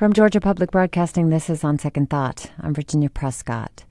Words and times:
From 0.00 0.14
Georgia 0.14 0.40
Public 0.40 0.70
Broadcasting, 0.70 1.28
this 1.28 1.50
is 1.50 1.62
On 1.62 1.78
Second 1.78 2.08
Thought. 2.08 2.50
I'm 2.58 2.72
Virginia 2.72 3.10
Prescott. 3.10 3.84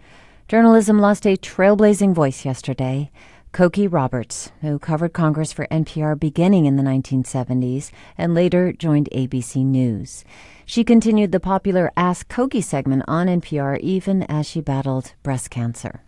Journalism 0.47 0.97
lost 0.97 1.27
a 1.27 1.37
trailblazing 1.37 2.15
voice 2.15 2.43
yesterday. 2.43 3.11
Cokie 3.53 3.87
Roberts, 3.87 4.51
who 4.61 4.79
covered 4.79 5.13
Congress 5.13 5.53
for 5.53 5.67
NPR 5.67 6.19
beginning 6.19 6.65
in 6.65 6.77
the 6.77 6.81
1970s 6.81 7.91
and 8.17 8.33
later 8.33 8.73
joined 8.73 9.07
ABC 9.13 9.63
News. 9.63 10.25
She 10.65 10.83
continued 10.83 11.31
the 11.31 11.39
popular 11.39 11.91
Ask 11.95 12.27
Cokie 12.27 12.63
segment 12.63 13.03
on 13.07 13.27
NPR 13.27 13.79
even 13.79 14.23
as 14.23 14.47
she 14.47 14.61
battled 14.61 15.13
breast 15.21 15.51
cancer. 15.51 16.01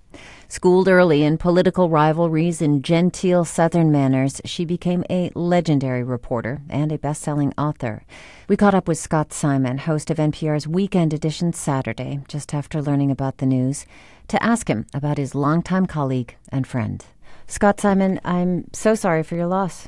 Schooled 0.47 0.87
early 0.87 1.23
in 1.23 1.37
political 1.37 1.89
rivalries 1.89 2.61
and 2.61 2.83
genteel 2.83 3.45
Southern 3.45 3.91
manners, 3.91 4.41
she 4.43 4.65
became 4.65 5.03
a 5.09 5.31
legendary 5.33 6.03
reporter 6.03 6.61
and 6.69 6.91
a 6.91 6.97
best 6.97 7.21
selling 7.21 7.53
author. 7.57 8.03
We 8.47 8.57
caught 8.57 8.75
up 8.75 8.87
with 8.87 8.97
Scott 8.97 9.31
Simon, 9.31 9.77
host 9.77 10.09
of 10.09 10.17
NPR's 10.17 10.67
Weekend 10.67 11.13
Edition 11.13 11.53
Saturday, 11.53 12.19
just 12.27 12.53
after 12.53 12.81
learning 12.81 13.11
about 13.11 13.37
the 13.37 13.45
news, 13.45 13.85
to 14.27 14.43
ask 14.43 14.67
him 14.67 14.85
about 14.93 15.17
his 15.17 15.33
longtime 15.35 15.85
colleague 15.85 16.35
and 16.49 16.67
friend. 16.67 17.05
Scott 17.47 17.79
Simon, 17.79 18.19
I'm 18.25 18.69
so 18.73 18.95
sorry 18.95 19.23
for 19.23 19.35
your 19.35 19.47
loss. 19.47 19.87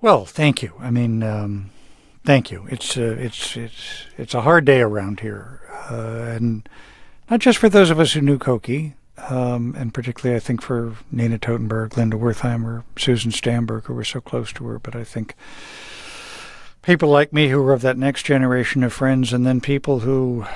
Well, 0.00 0.24
thank 0.24 0.62
you. 0.62 0.72
I 0.78 0.90
mean, 0.90 1.22
um, 1.22 1.70
thank 2.24 2.50
you. 2.50 2.66
It's 2.70 2.96
uh, 2.96 3.16
it's 3.18 3.56
it's 3.56 4.04
it's 4.16 4.34
a 4.34 4.42
hard 4.42 4.64
day 4.64 4.80
around 4.80 5.20
here, 5.20 5.60
uh, 5.90 6.36
and 6.36 6.68
not 7.30 7.40
just 7.40 7.58
for 7.58 7.68
those 7.68 7.90
of 7.90 8.00
us 8.00 8.12
who 8.12 8.20
knew 8.22 8.38
Cokie, 8.38 8.94
um, 9.28 9.74
and 9.76 9.92
particularly 9.92 10.36
I 10.36 10.40
think 10.40 10.62
for 10.62 10.94
Nina 11.10 11.38
Totenberg, 11.38 11.96
Linda 11.96 12.16
Wertheimer, 12.16 12.84
Susan 12.96 13.30
Stamberg, 13.30 13.84
who 13.84 13.94
were 13.94 14.04
so 14.04 14.20
close 14.20 14.52
to 14.54 14.66
her. 14.66 14.78
But 14.78 14.96
I 14.96 15.04
think 15.04 15.34
people 16.82 17.08
like 17.08 17.32
me 17.32 17.48
who 17.48 17.62
were 17.62 17.72
of 17.72 17.82
that 17.82 17.98
next 17.98 18.24
generation 18.24 18.82
of 18.82 18.92
friends, 18.92 19.32
and 19.32 19.46
then 19.46 19.60
people 19.60 20.00
who 20.00 20.46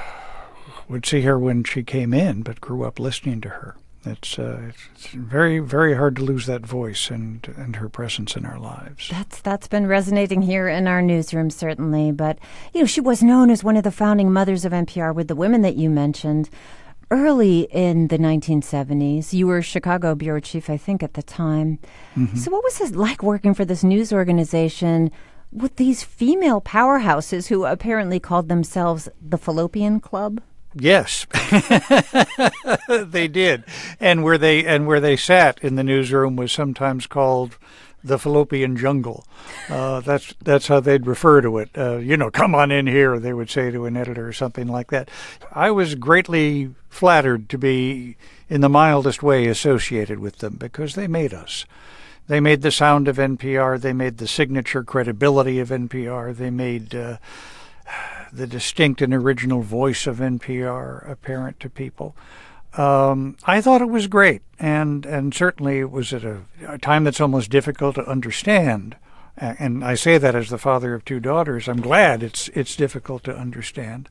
would 0.88 1.06
see 1.06 1.23
her 1.23 1.38
when 1.38 1.64
she 1.64 1.82
came 1.82 2.12
in, 2.12 2.42
but 2.42 2.60
grew 2.60 2.85
up 2.85 2.98
listening 2.98 3.40
to 3.42 3.48
her. 3.48 3.76
It's, 4.07 4.38
uh, 4.38 4.73
it's 4.95 5.07
very 5.09 5.60
very 5.60 5.95
hard 5.95 6.16
to 6.16 6.23
lose 6.23 6.45
that 6.45 6.66
voice 6.66 7.10
and 7.10 7.46
and 7.57 7.76
her 7.76 7.88
presence 7.88 8.37
in 8.37 8.45
our 8.45 8.59
lives. 8.59 9.09
That's 9.09 9.40
that's 9.40 9.66
been 9.66 9.87
resonating 9.87 10.42
here 10.42 10.68
in 10.68 10.87
our 10.87 11.01
newsroom 11.01 11.48
certainly, 11.48 12.12
but 12.12 12.38
you 12.74 12.80
know 12.80 12.87
she 12.87 13.01
was 13.01 13.23
known 13.23 13.51
as 13.51 13.65
one 13.65 13.79
of 13.79 13.82
the 13.85 13.90
founding 13.90 14.30
mothers 14.30 14.66
of 14.66 14.73
NPR 14.73 15.15
with 15.15 15.29
the 15.29 15.35
women 15.35 15.62
that 15.62 15.76
you 15.76 15.88
mentioned 15.88 16.51
early 17.10 17.69
in 17.71 18.09
the 18.09 18.19
1970s. 18.19 19.33
You 19.33 19.47
were 19.47 19.63
Chicago 19.63 20.15
bureau 20.15 20.41
chief, 20.41 20.69
I 20.69 20.77
think, 20.77 21.02
at 21.02 21.15
the 21.15 21.23
time. 21.23 21.79
Mm-hmm. 22.16 22.37
So, 22.37 22.51
what 22.51 22.65
was 22.65 22.80
it 22.80 22.97
like 22.97 23.23
working 23.23 23.55
for 23.55 23.65
this 23.65 23.85
news 23.85 24.13
organization 24.13 25.10
with 25.52 25.77
these 25.77 26.02
female 26.02 26.60
powerhouses 26.60 27.49
who 27.49 27.65
apparently 27.65 28.21
called 28.21 28.49
themselves 28.49 29.09
the 29.21 29.38
Fallopian 29.38 30.01
Club? 30.01 30.41
Yes, 30.77 31.27
they 32.88 33.29
did, 33.29 33.63
and 34.01 34.25
where 34.25 34.38
they 34.38 34.65
and 34.65 34.88
where 34.88 34.99
they 34.99 35.16
sat 35.16 35.60
in 35.63 35.77
the 35.77 35.85
newsroom 35.85 36.35
was 36.35 36.51
sometimes 36.51 37.07
called 37.07 37.59
the 38.05 38.19
fallopian 38.19 38.77
jungle. 38.77 39.27
Uh, 39.69 40.01
that's 40.01 40.35
that's 40.43 40.69
how 40.69 40.79
they'd 40.79 41.07
refer 41.07 41.41
to 41.41 41.59
it. 41.59 41.71
Uh, 41.77 41.97
you 41.97 42.16
know, 42.16 42.30
come 42.30 42.55
on 42.55 42.71
in 42.71 42.87
here, 42.87 43.19
they 43.19 43.33
would 43.33 43.51
say 43.51 43.71
to 43.71 43.87
an 43.87 43.97
editor 43.97 44.29
or 44.29 44.33
something 44.33 44.69
like 44.69 44.91
that. 44.91 45.09
I 45.52 45.71
was 45.71 45.95
greatly 45.95 46.75
flattered 46.91 47.49
to 47.49 47.59
be, 47.59 48.16
in 48.49 48.60
the 48.60 48.69
mildest 48.69 49.23
way, 49.23 49.47
associated 49.47 50.19
with 50.19 50.38
them 50.38 50.57
because 50.57 50.95
they 50.95 51.09
made 51.09 51.32
us. 51.32 51.65
They 52.27 52.41
made 52.41 52.63
the 52.63 52.71
sound 52.71 53.09
of 53.09 53.16
NPR. 53.16 53.80
They 53.80 53.93
made 53.93 54.19
the 54.19 54.29
signature 54.29 54.85
credibility 54.85 55.59
of 55.59 55.71
NPR. 55.71 56.35
They 56.35 56.51
made 56.51 56.95
uh, 56.95 57.16
the 58.32 58.47
distinct 58.47 59.02
and 59.02 59.13
original 59.13 59.63
voice 59.63 60.07
of 60.07 60.19
NPR 60.19 61.10
apparent 61.10 61.60
to 61.60 61.71
people. 61.71 62.15
Um, 62.76 63.36
I 63.44 63.60
thought 63.60 63.82
it 63.82 63.88
was 63.88 64.06
great, 64.08 64.42
and 64.58 65.06
and 65.06 65.32
certainly 65.32 65.78
it 65.78 65.91
was 65.91 66.12
at 66.12 66.25
a, 66.25 66.42
a, 66.66 66.78
time 66.78 67.04
that's 67.04 67.20
almost 67.20 67.50
difficult 67.50 67.94
to 67.94 68.08
understand. 68.08 68.96
And 69.36 69.84
I 69.84 69.94
say 69.94 70.18
that 70.18 70.34
as 70.34 70.48
the 70.48 70.58
father 70.58 70.94
of 70.94 71.04
two 71.04 71.18
daughters. 71.20 71.68
I'm 71.68 71.80
glad 71.80 72.22
it's 72.22 72.48
it's 72.48 72.76
difficult 72.76 73.24
to 73.24 73.36
understand, 73.36 74.08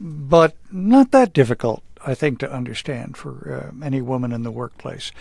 but 0.00 0.56
not 0.70 1.10
that 1.12 1.32
difficult, 1.32 1.82
I 2.04 2.14
think, 2.14 2.38
to 2.40 2.52
understand 2.52 3.16
for 3.16 3.72
uh, 3.72 3.84
any 3.84 4.00
woman 4.00 4.32
in 4.32 4.42
the 4.42 4.52
workplace. 4.52 5.12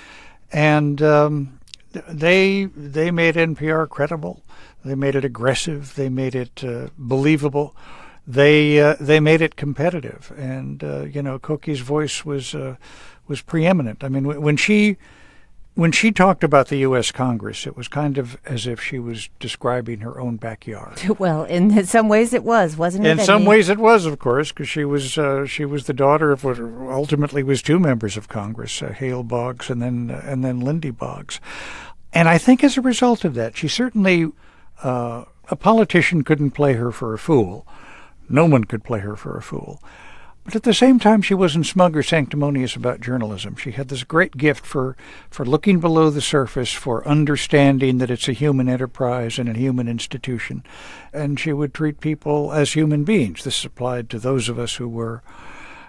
And 0.51 1.01
um, 1.01 1.59
they 1.91 2.65
they 2.65 3.11
made 3.11 3.35
NPR 3.35 3.89
credible. 3.89 4.43
They 4.83 4.95
made 4.95 5.15
it 5.15 5.25
aggressive. 5.25 5.93
They 5.95 6.09
made 6.09 6.33
it 6.33 6.63
uh, 6.63 6.87
believable 6.97 7.75
they 8.27 8.79
uh, 8.79 8.95
they 8.99 9.19
made 9.19 9.41
it 9.41 9.55
competitive, 9.55 10.31
and 10.37 10.83
uh, 10.83 11.01
you 11.03 11.21
know, 11.21 11.39
Cokie's 11.39 11.79
voice 11.79 12.23
was 12.23 12.53
uh, 12.53 12.75
was 13.27 13.41
preeminent. 13.41 14.03
I 14.03 14.09
mean, 14.09 14.25
when 14.41 14.57
she 14.57 14.97
when 15.73 15.91
she 15.91 16.11
talked 16.11 16.43
about 16.43 16.67
the 16.67 16.77
U.S. 16.77 17.11
Congress, 17.11 17.65
it 17.65 17.77
was 17.77 17.87
kind 17.87 18.17
of 18.17 18.37
as 18.45 18.67
if 18.67 18.81
she 18.81 18.99
was 18.99 19.29
describing 19.39 19.99
her 20.01 20.19
own 20.19 20.35
backyard. 20.35 21.01
Well, 21.19 21.43
in 21.43 21.85
some 21.85 22.09
ways, 22.09 22.33
it 22.33 22.43
was, 22.43 22.75
wasn't 22.77 23.05
it? 23.05 23.11
In 23.11 23.19
some 23.19 23.45
ways, 23.45 23.69
it 23.69 23.77
was, 23.77 24.05
of 24.05 24.17
course, 24.17 24.51
because 24.51 24.67
she 24.67 24.83
was 24.85 25.17
uh, 25.17 25.45
she 25.45 25.65
was 25.65 25.85
the 25.85 25.93
daughter 25.93 26.31
of 26.31 26.43
what 26.43 26.59
ultimately 26.59 27.43
was 27.43 27.61
two 27.61 27.79
members 27.79 28.17
of 28.17 28.27
Congress, 28.27 28.81
uh, 28.81 28.89
Hale 28.89 29.23
Boggs 29.23 29.69
and 29.69 29.81
then 29.81 30.11
uh, 30.11 30.21
and 30.25 30.43
then 30.43 30.59
Lindy 30.59 30.91
Boggs, 30.91 31.39
and 32.13 32.27
I 32.27 32.37
think 32.37 32.63
as 32.63 32.77
a 32.77 32.81
result 32.81 33.23
of 33.23 33.33
that, 33.35 33.55
she 33.57 33.67
certainly 33.67 34.31
uh, 34.83 35.25
a 35.49 35.55
politician 35.55 36.23
couldn't 36.23 36.51
play 36.51 36.73
her 36.73 36.91
for 36.91 37.13
a 37.13 37.19
fool. 37.19 37.67
No 38.31 38.45
one 38.45 38.63
could 38.63 38.83
play 38.83 38.99
her 38.99 39.15
for 39.15 39.37
a 39.37 39.41
fool. 39.41 39.81
But 40.43 40.55
at 40.55 40.63
the 40.63 40.73
same 40.73 40.97
time, 40.97 41.21
she 41.21 41.35
wasn't 41.35 41.67
smug 41.67 41.95
or 41.95 42.01
sanctimonious 42.01 42.75
about 42.75 42.99
journalism. 42.99 43.55
She 43.55 43.71
had 43.71 43.89
this 43.89 44.03
great 44.03 44.37
gift 44.37 44.65
for, 44.65 44.97
for 45.29 45.45
looking 45.45 45.79
below 45.79 46.09
the 46.09 46.21
surface, 46.21 46.71
for 46.71 47.07
understanding 47.07 47.99
that 47.99 48.09
it's 48.09 48.27
a 48.27 48.33
human 48.33 48.67
enterprise 48.67 49.37
and 49.37 49.47
a 49.47 49.57
human 49.57 49.87
institution. 49.87 50.63
And 51.13 51.39
she 51.39 51.53
would 51.53 51.75
treat 51.75 51.99
people 51.99 52.51
as 52.51 52.73
human 52.73 53.03
beings. 53.03 53.43
This 53.43 53.63
applied 53.63 54.09
to 54.09 54.19
those 54.19 54.49
of 54.49 54.57
us 54.57 54.75
who 54.75 54.89
were 54.89 55.21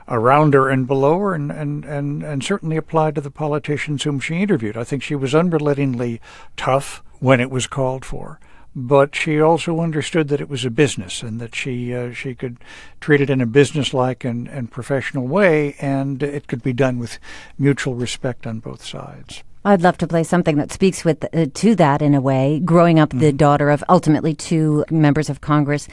around 0.06 0.52
her 0.52 0.69
and 0.69 0.86
below 0.86 1.19
her, 1.20 1.34
and, 1.34 1.50
and, 1.50 1.86
and, 1.86 2.22
and 2.22 2.44
certainly 2.44 2.76
applied 2.76 3.14
to 3.14 3.20
the 3.22 3.31
politicians 3.31 4.02
whom 4.02 4.20
she 4.20 4.42
interviewed. 4.42 4.76
I 4.76 4.84
think 4.84 5.02
she 5.02 5.14
was 5.14 5.34
unrelentingly 5.34 6.20
tough 6.58 7.02
when 7.20 7.41
it 7.41 7.50
was 7.50 7.66
called 7.66 8.04
for 8.04 8.38
but 8.75 9.15
she 9.15 9.41
also 9.41 9.81
understood 9.81 10.28
that 10.28 10.41
it 10.41 10.49
was 10.49 10.65
a 10.65 10.71
business 10.71 11.22
and 11.22 11.41
that 11.41 11.55
she 11.55 11.94
uh, 11.94 12.12
she 12.12 12.34
could 12.34 12.56
treat 13.00 13.21
it 13.21 13.31
in 13.31 13.41
a 13.41 13.47
businesslike 13.47 14.25
and, 14.25 14.49
and 14.49 14.71
professional 14.71 15.27
way, 15.27 15.77
and 15.81 16.22
it 16.22 16.47
could 16.47 16.62
be 16.62 16.72
done 16.72 16.99
with 16.99 17.19
mutual 17.59 17.94
respect 17.94 18.47
on 18.47 18.61
both 18.61 18.84
sides. 18.84 19.43
I'd 19.65 19.82
love 19.82 19.99
to 19.99 20.09
play 20.09 20.25
something 20.25 20.56
that 20.56 20.72
speaks 20.72 21.05
with 21.05 21.25
uh, 21.34 21.47
to 21.53 21.75
that 21.77 22.03
in 22.03 22.15
a 22.15 22.21
way. 22.21 22.61
Growing 22.65 22.99
up, 22.99 23.11
mm-hmm. 23.11 23.21
the 23.21 23.32
daughter 23.32 23.71
of 23.71 23.84
ultimately 23.88 24.34
two 24.34 24.84
members 24.91 25.28
of 25.31 25.41
Congress, 25.41 25.87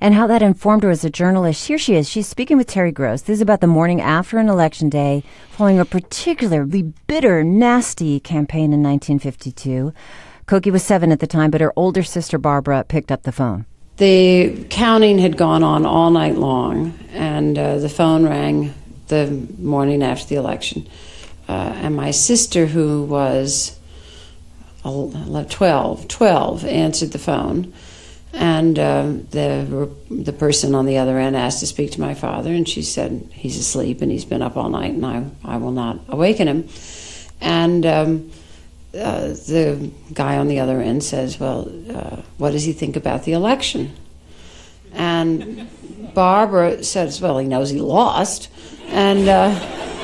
and 0.00 0.14
how 0.14 0.26
that 0.26 0.42
informed 0.42 0.84
her 0.84 0.90
as 0.90 1.04
a 1.04 1.10
journalist. 1.10 1.66
Here 1.66 1.78
she 1.78 1.94
is. 1.94 2.08
She's 2.08 2.28
speaking 2.28 2.56
with 2.56 2.68
Terry 2.68 2.92
Gross. 2.92 3.22
This 3.22 3.38
is 3.38 3.40
about 3.40 3.60
the 3.60 3.66
morning 3.66 4.00
after 4.00 4.38
an 4.38 4.48
election 4.48 4.88
day, 4.88 5.24
following 5.50 5.80
a 5.80 5.84
particularly 5.84 6.82
bitter, 7.06 7.42
nasty 7.42 8.20
campaign 8.20 8.72
in 8.72 8.82
1952. 8.82 9.92
Cokie 10.48 10.72
was 10.72 10.82
seven 10.82 11.12
at 11.12 11.20
the 11.20 11.26
time, 11.26 11.50
but 11.50 11.60
her 11.60 11.74
older 11.76 12.02
sister 12.02 12.38
Barbara 12.38 12.82
picked 12.88 13.12
up 13.12 13.24
the 13.24 13.32
phone. 13.32 13.66
The 13.98 14.64
counting 14.70 15.18
had 15.18 15.36
gone 15.36 15.62
on 15.62 15.84
all 15.84 16.10
night 16.10 16.36
long, 16.36 16.98
and 17.12 17.58
uh, 17.58 17.78
the 17.78 17.90
phone 17.90 18.24
rang 18.24 18.72
the 19.08 19.46
morning 19.58 20.02
after 20.02 20.26
the 20.26 20.36
election. 20.36 20.88
Uh, 21.48 21.72
and 21.76 21.94
my 21.94 22.12
sister, 22.12 22.64
who 22.64 23.04
was 23.04 23.78
12, 24.82 26.08
12, 26.08 26.64
answered 26.64 27.12
the 27.12 27.18
phone. 27.18 27.72
And 28.32 28.78
uh, 28.78 29.02
the 29.30 29.90
the 30.10 30.32
person 30.34 30.74
on 30.74 30.86
the 30.86 30.98
other 30.98 31.18
end 31.18 31.34
asked 31.34 31.60
to 31.60 31.66
speak 31.66 31.92
to 31.92 32.00
my 32.00 32.14
father, 32.14 32.52
and 32.52 32.68
she 32.68 32.82
said 32.82 33.28
he's 33.32 33.58
asleep 33.58 34.02
and 34.02 34.12
he's 34.12 34.26
been 34.26 34.42
up 34.42 34.56
all 34.56 34.68
night, 34.68 34.92
and 34.92 35.04
I 35.04 35.24
I 35.44 35.56
will 35.56 35.72
not 35.72 35.98
awaken 36.08 36.46
him. 36.46 36.68
And 37.40 37.86
um, 37.86 38.30
uh, 38.94 39.28
the 39.28 39.90
guy 40.14 40.36
on 40.36 40.48
the 40.48 40.60
other 40.60 40.80
end 40.80 41.04
says, 41.04 41.38
Well, 41.38 41.70
uh, 41.90 42.22
what 42.38 42.52
does 42.52 42.64
he 42.64 42.72
think 42.72 42.96
about 42.96 43.24
the 43.24 43.32
election? 43.32 43.94
And 44.92 45.68
Barbara 46.14 46.82
says, 46.82 47.20
Well, 47.20 47.38
he 47.38 47.46
knows 47.46 47.70
he 47.70 47.80
lost. 47.80 48.48
And, 48.88 49.28
uh, 49.28 49.50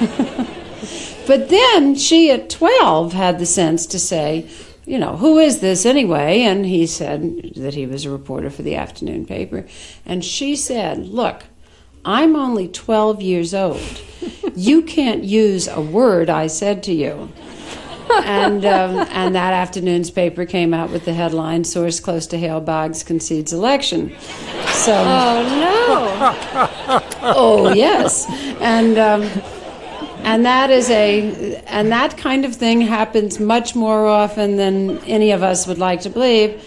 but 1.27 1.49
then 1.49 1.95
she 1.95 2.31
at 2.31 2.51
12 2.51 3.13
had 3.15 3.39
the 3.39 3.47
sense 3.47 3.87
to 3.87 3.99
say, 3.99 4.49
you 4.87 4.99
know, 4.99 5.17
who 5.17 5.39
is 5.39 5.61
this 5.61 5.87
anyway? 5.87 6.43
And 6.43 6.67
he 6.67 6.87
said 6.87 7.55
that 7.57 7.75
he 7.75 7.87
was 7.87 8.05
a 8.05 8.11
reporter 8.11 8.51
for 8.51 8.63
the 8.63 8.77
afternoon 8.77 9.25
paper. 9.25 9.67
And 10.05 10.23
she 10.25 10.57
said, 10.57 11.09
Look, 11.09 11.45
I'm 12.05 12.37
only 12.37 12.69
12 12.69 13.23
years 13.23 13.55
old. 13.55 14.03
You 14.55 14.83
can't 14.83 15.25
use 15.25 15.69
a 15.69 15.81
word 15.81 16.29
I 16.29 16.49
said 16.49 16.83
to 16.85 16.93
you. 16.93 17.33
And 18.11 18.65
um, 18.65 19.07
and 19.11 19.35
that 19.35 19.53
afternoon's 19.53 20.11
paper 20.11 20.45
came 20.45 20.75
out 20.75 20.91
with 20.91 21.05
the 21.05 21.13
headline 21.13 21.65
"Source 21.65 22.01
close 22.01 22.27
to 22.29 22.39
Hale 22.39 22.61
Boggs 22.61 23.03
concedes 23.03 23.53
election." 23.53 24.15
So, 24.73 24.95
oh 24.95 25.43
no! 25.61 27.03
oh 27.23 27.73
yes, 27.75 28.27
and 28.61 28.99
um, 28.99 29.23
and 30.25 30.45
that 30.45 30.71
is 30.71 30.91
a 30.91 31.57
and 31.67 31.91
that 31.93 32.17
kind 32.17 32.45
of 32.45 32.55
thing 32.55 32.81
happens 32.81 33.41
much 33.41 33.75
more 33.75 34.07
often 34.07 34.57
than 34.57 34.99
any 35.05 35.31
of 35.31 35.43
us 35.43 35.67
would 35.67 35.79
like 35.79 36.01
to 36.03 36.11
believe. 36.11 36.63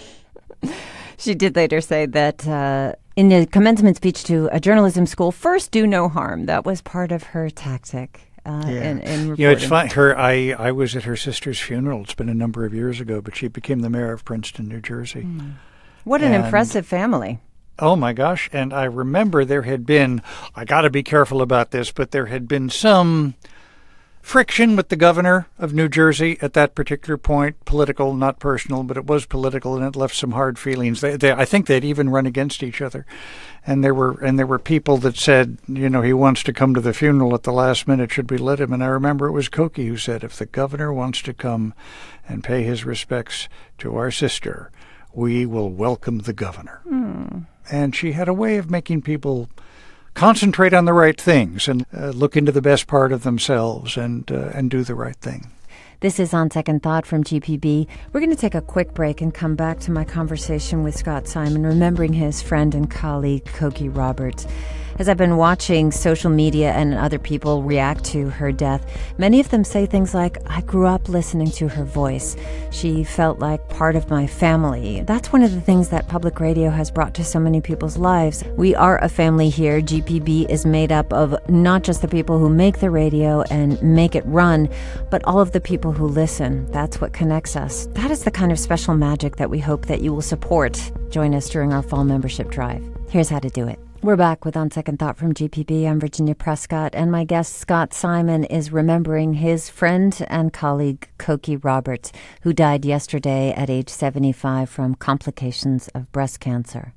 She 1.16 1.34
did 1.34 1.56
later 1.56 1.80
say 1.80 2.06
that. 2.06 2.46
Uh, 2.46 2.94
in 3.16 3.30
the 3.30 3.46
commencement 3.46 3.96
speech 3.96 4.22
to 4.22 4.48
a 4.52 4.60
journalism 4.60 5.04
school, 5.04 5.32
first 5.32 5.72
do 5.72 5.88
no 5.88 6.08
harm. 6.08 6.46
That 6.46 6.64
was 6.64 6.80
part 6.80 7.10
of 7.10 7.24
her 7.24 7.50
tactic. 7.50 8.27
Uh, 8.48 8.62
yeah. 8.66 8.90
in, 8.90 9.00
in 9.00 9.36
you 9.36 9.46
know, 9.46 9.50
it's 9.50 9.64
fun. 9.64 9.88
Her, 9.88 10.18
I, 10.18 10.54
I 10.58 10.72
was 10.72 10.96
at 10.96 11.04
her 11.04 11.16
sister's 11.16 11.60
funeral. 11.60 12.00
It's 12.02 12.14
been 12.14 12.30
a 12.30 12.34
number 12.34 12.64
of 12.64 12.72
years 12.72 12.98
ago, 12.98 13.20
but 13.20 13.36
she 13.36 13.46
became 13.46 13.80
the 13.80 13.90
mayor 13.90 14.12
of 14.12 14.24
Princeton, 14.24 14.68
New 14.68 14.80
Jersey. 14.80 15.22
Mm. 15.22 15.56
What 16.04 16.22
an 16.22 16.32
and, 16.32 16.46
impressive 16.46 16.86
family! 16.86 17.40
Oh 17.78 17.94
my 17.94 18.14
gosh! 18.14 18.48
And 18.50 18.72
I 18.72 18.84
remember 18.84 19.44
there 19.44 19.62
had 19.62 19.84
been. 19.84 20.22
I 20.56 20.64
got 20.64 20.80
to 20.82 20.90
be 20.90 21.02
careful 21.02 21.42
about 21.42 21.72
this, 21.72 21.92
but 21.92 22.10
there 22.10 22.26
had 22.26 22.48
been 22.48 22.70
some 22.70 23.34
friction 24.28 24.76
with 24.76 24.90
the 24.90 24.96
governor 24.96 25.46
of 25.58 25.72
New 25.72 25.88
Jersey 25.88 26.36
at 26.42 26.52
that 26.52 26.74
particular 26.74 27.16
point, 27.16 27.64
political, 27.64 28.12
not 28.12 28.38
personal, 28.38 28.82
but 28.82 28.98
it 28.98 29.06
was 29.06 29.24
political, 29.24 29.74
and 29.74 29.82
it 29.82 29.96
left 29.96 30.14
some 30.14 30.32
hard 30.32 30.58
feelings. 30.58 31.00
They, 31.00 31.16
they, 31.16 31.32
I 31.32 31.46
think 31.46 31.66
they'd 31.66 31.82
even 31.82 32.10
run 32.10 32.26
against 32.26 32.62
each 32.62 32.82
other, 32.82 33.06
and 33.66 33.82
there 33.82 33.94
were 33.94 34.22
and 34.22 34.38
there 34.38 34.46
were 34.46 34.58
people 34.58 34.98
that 34.98 35.16
said, 35.16 35.56
you 35.66 35.88
know, 35.88 36.02
he 36.02 36.12
wants 36.12 36.42
to 36.42 36.52
come 36.52 36.74
to 36.74 36.80
the 36.82 36.92
funeral 36.92 37.34
at 37.34 37.44
the 37.44 37.52
last 37.52 37.88
minute. 37.88 38.12
Should 38.12 38.30
we 38.30 38.36
let 38.36 38.60
him? 38.60 38.70
And 38.70 38.84
I 38.84 38.88
remember 38.88 39.28
it 39.28 39.32
was 39.32 39.48
Cokie 39.48 39.88
who 39.88 39.96
said, 39.96 40.22
if 40.22 40.36
the 40.36 40.44
governor 40.46 40.92
wants 40.92 41.22
to 41.22 41.32
come 41.32 41.72
and 42.28 42.44
pay 42.44 42.62
his 42.64 42.84
respects 42.84 43.48
to 43.78 43.96
our 43.96 44.10
sister, 44.10 44.70
we 45.14 45.46
will 45.46 45.70
welcome 45.70 46.18
the 46.18 46.34
governor. 46.34 46.82
Mm. 46.86 47.46
And 47.72 47.96
she 47.96 48.12
had 48.12 48.28
a 48.28 48.34
way 48.34 48.58
of 48.58 48.70
making 48.70 49.02
people 49.02 49.48
concentrate 50.14 50.74
on 50.74 50.84
the 50.84 50.92
right 50.92 51.20
things 51.20 51.68
and 51.68 51.86
uh, 51.96 52.08
look 52.08 52.36
into 52.36 52.52
the 52.52 52.62
best 52.62 52.86
part 52.86 53.12
of 53.12 53.22
themselves 53.22 53.96
and 53.96 54.30
uh, 54.30 54.50
and 54.54 54.70
do 54.70 54.84
the 54.84 54.94
right 54.94 55.16
thing. 55.16 55.50
This 56.00 56.20
is 56.20 56.32
On 56.32 56.48
Second 56.48 56.84
Thought 56.84 57.06
from 57.06 57.24
GPB. 57.24 57.88
We're 58.12 58.20
going 58.20 58.30
to 58.30 58.36
take 58.36 58.54
a 58.54 58.60
quick 58.60 58.94
break 58.94 59.20
and 59.20 59.34
come 59.34 59.56
back 59.56 59.80
to 59.80 59.90
my 59.90 60.04
conversation 60.04 60.84
with 60.84 60.94
Scott 60.94 61.26
Simon, 61.26 61.66
remembering 61.66 62.12
his 62.12 62.40
friend 62.40 62.72
and 62.72 62.88
colleague, 62.88 63.44
Cokie 63.46 63.94
Roberts. 63.94 64.46
As 64.98 65.08
I've 65.08 65.16
been 65.16 65.36
watching 65.36 65.92
social 65.92 66.28
media 66.28 66.72
and 66.72 66.94
other 66.94 67.20
people 67.20 67.62
react 67.62 68.04
to 68.06 68.30
her 68.30 68.50
death, 68.50 68.84
many 69.16 69.38
of 69.38 69.48
them 69.48 69.62
say 69.62 69.86
things 69.86 70.12
like, 70.12 70.38
I 70.46 70.60
grew 70.62 70.86
up 70.86 71.08
listening 71.08 71.52
to 71.52 71.68
her 71.68 71.84
voice. 71.84 72.36
She 72.72 73.04
felt 73.04 73.38
like 73.38 73.68
part 73.68 73.94
of 73.94 74.10
my 74.10 74.26
family. 74.26 75.02
That's 75.02 75.32
one 75.32 75.42
of 75.42 75.52
the 75.52 75.60
things 75.60 75.90
that 75.90 76.08
public 76.08 76.40
radio 76.40 76.68
has 76.70 76.90
brought 76.90 77.14
to 77.14 77.24
so 77.24 77.38
many 77.38 77.60
people's 77.60 77.96
lives. 77.96 78.42
We 78.56 78.74
are 78.74 78.98
a 78.98 79.08
family 79.08 79.50
here. 79.50 79.80
GPB 79.80 80.50
is 80.50 80.66
made 80.66 80.90
up 80.90 81.12
of 81.12 81.32
not 81.48 81.84
just 81.84 82.02
the 82.02 82.08
people 82.08 82.40
who 82.40 82.48
make 82.48 82.80
the 82.80 82.90
radio 82.90 83.42
and 83.42 83.80
make 83.80 84.16
it 84.16 84.26
run, 84.26 84.68
but 85.12 85.24
all 85.26 85.38
of 85.38 85.52
the 85.52 85.60
people 85.60 85.92
who 85.92 86.08
listen. 86.08 86.66
That's 86.72 87.00
what 87.00 87.12
connects 87.12 87.54
us. 87.54 87.86
That 87.92 88.10
is 88.10 88.24
the 88.24 88.32
kind 88.32 88.50
of 88.50 88.58
special 88.58 88.94
magic 88.94 89.36
that 89.36 89.48
we 89.48 89.60
hope 89.60 89.86
that 89.86 90.00
you 90.00 90.12
will 90.12 90.22
support. 90.22 90.90
Join 91.08 91.36
us 91.36 91.48
during 91.48 91.72
our 91.72 91.82
fall 91.82 92.02
membership 92.02 92.50
drive. 92.50 92.82
Here's 93.10 93.28
how 93.28 93.38
to 93.38 93.48
do 93.48 93.68
it. 93.68 93.78
We're 94.00 94.14
back 94.14 94.44
with 94.44 94.56
On 94.56 94.70
Second 94.70 95.00
Thought 95.00 95.16
from 95.16 95.34
GPB. 95.34 95.84
I'm 95.84 95.98
Virginia 95.98 96.36
Prescott, 96.36 96.94
and 96.94 97.10
my 97.10 97.24
guest 97.24 97.56
Scott 97.56 97.92
Simon 97.92 98.44
is 98.44 98.70
remembering 98.70 99.34
his 99.34 99.68
friend 99.68 100.24
and 100.28 100.52
colleague 100.52 101.08
Cokie 101.18 101.62
Roberts, 101.62 102.12
who 102.42 102.52
died 102.52 102.84
yesterday 102.84 103.52
at 103.52 103.68
age 103.68 103.88
75 103.88 104.70
from 104.70 104.94
complications 104.94 105.88
of 105.96 106.12
breast 106.12 106.38
cancer. 106.38 106.94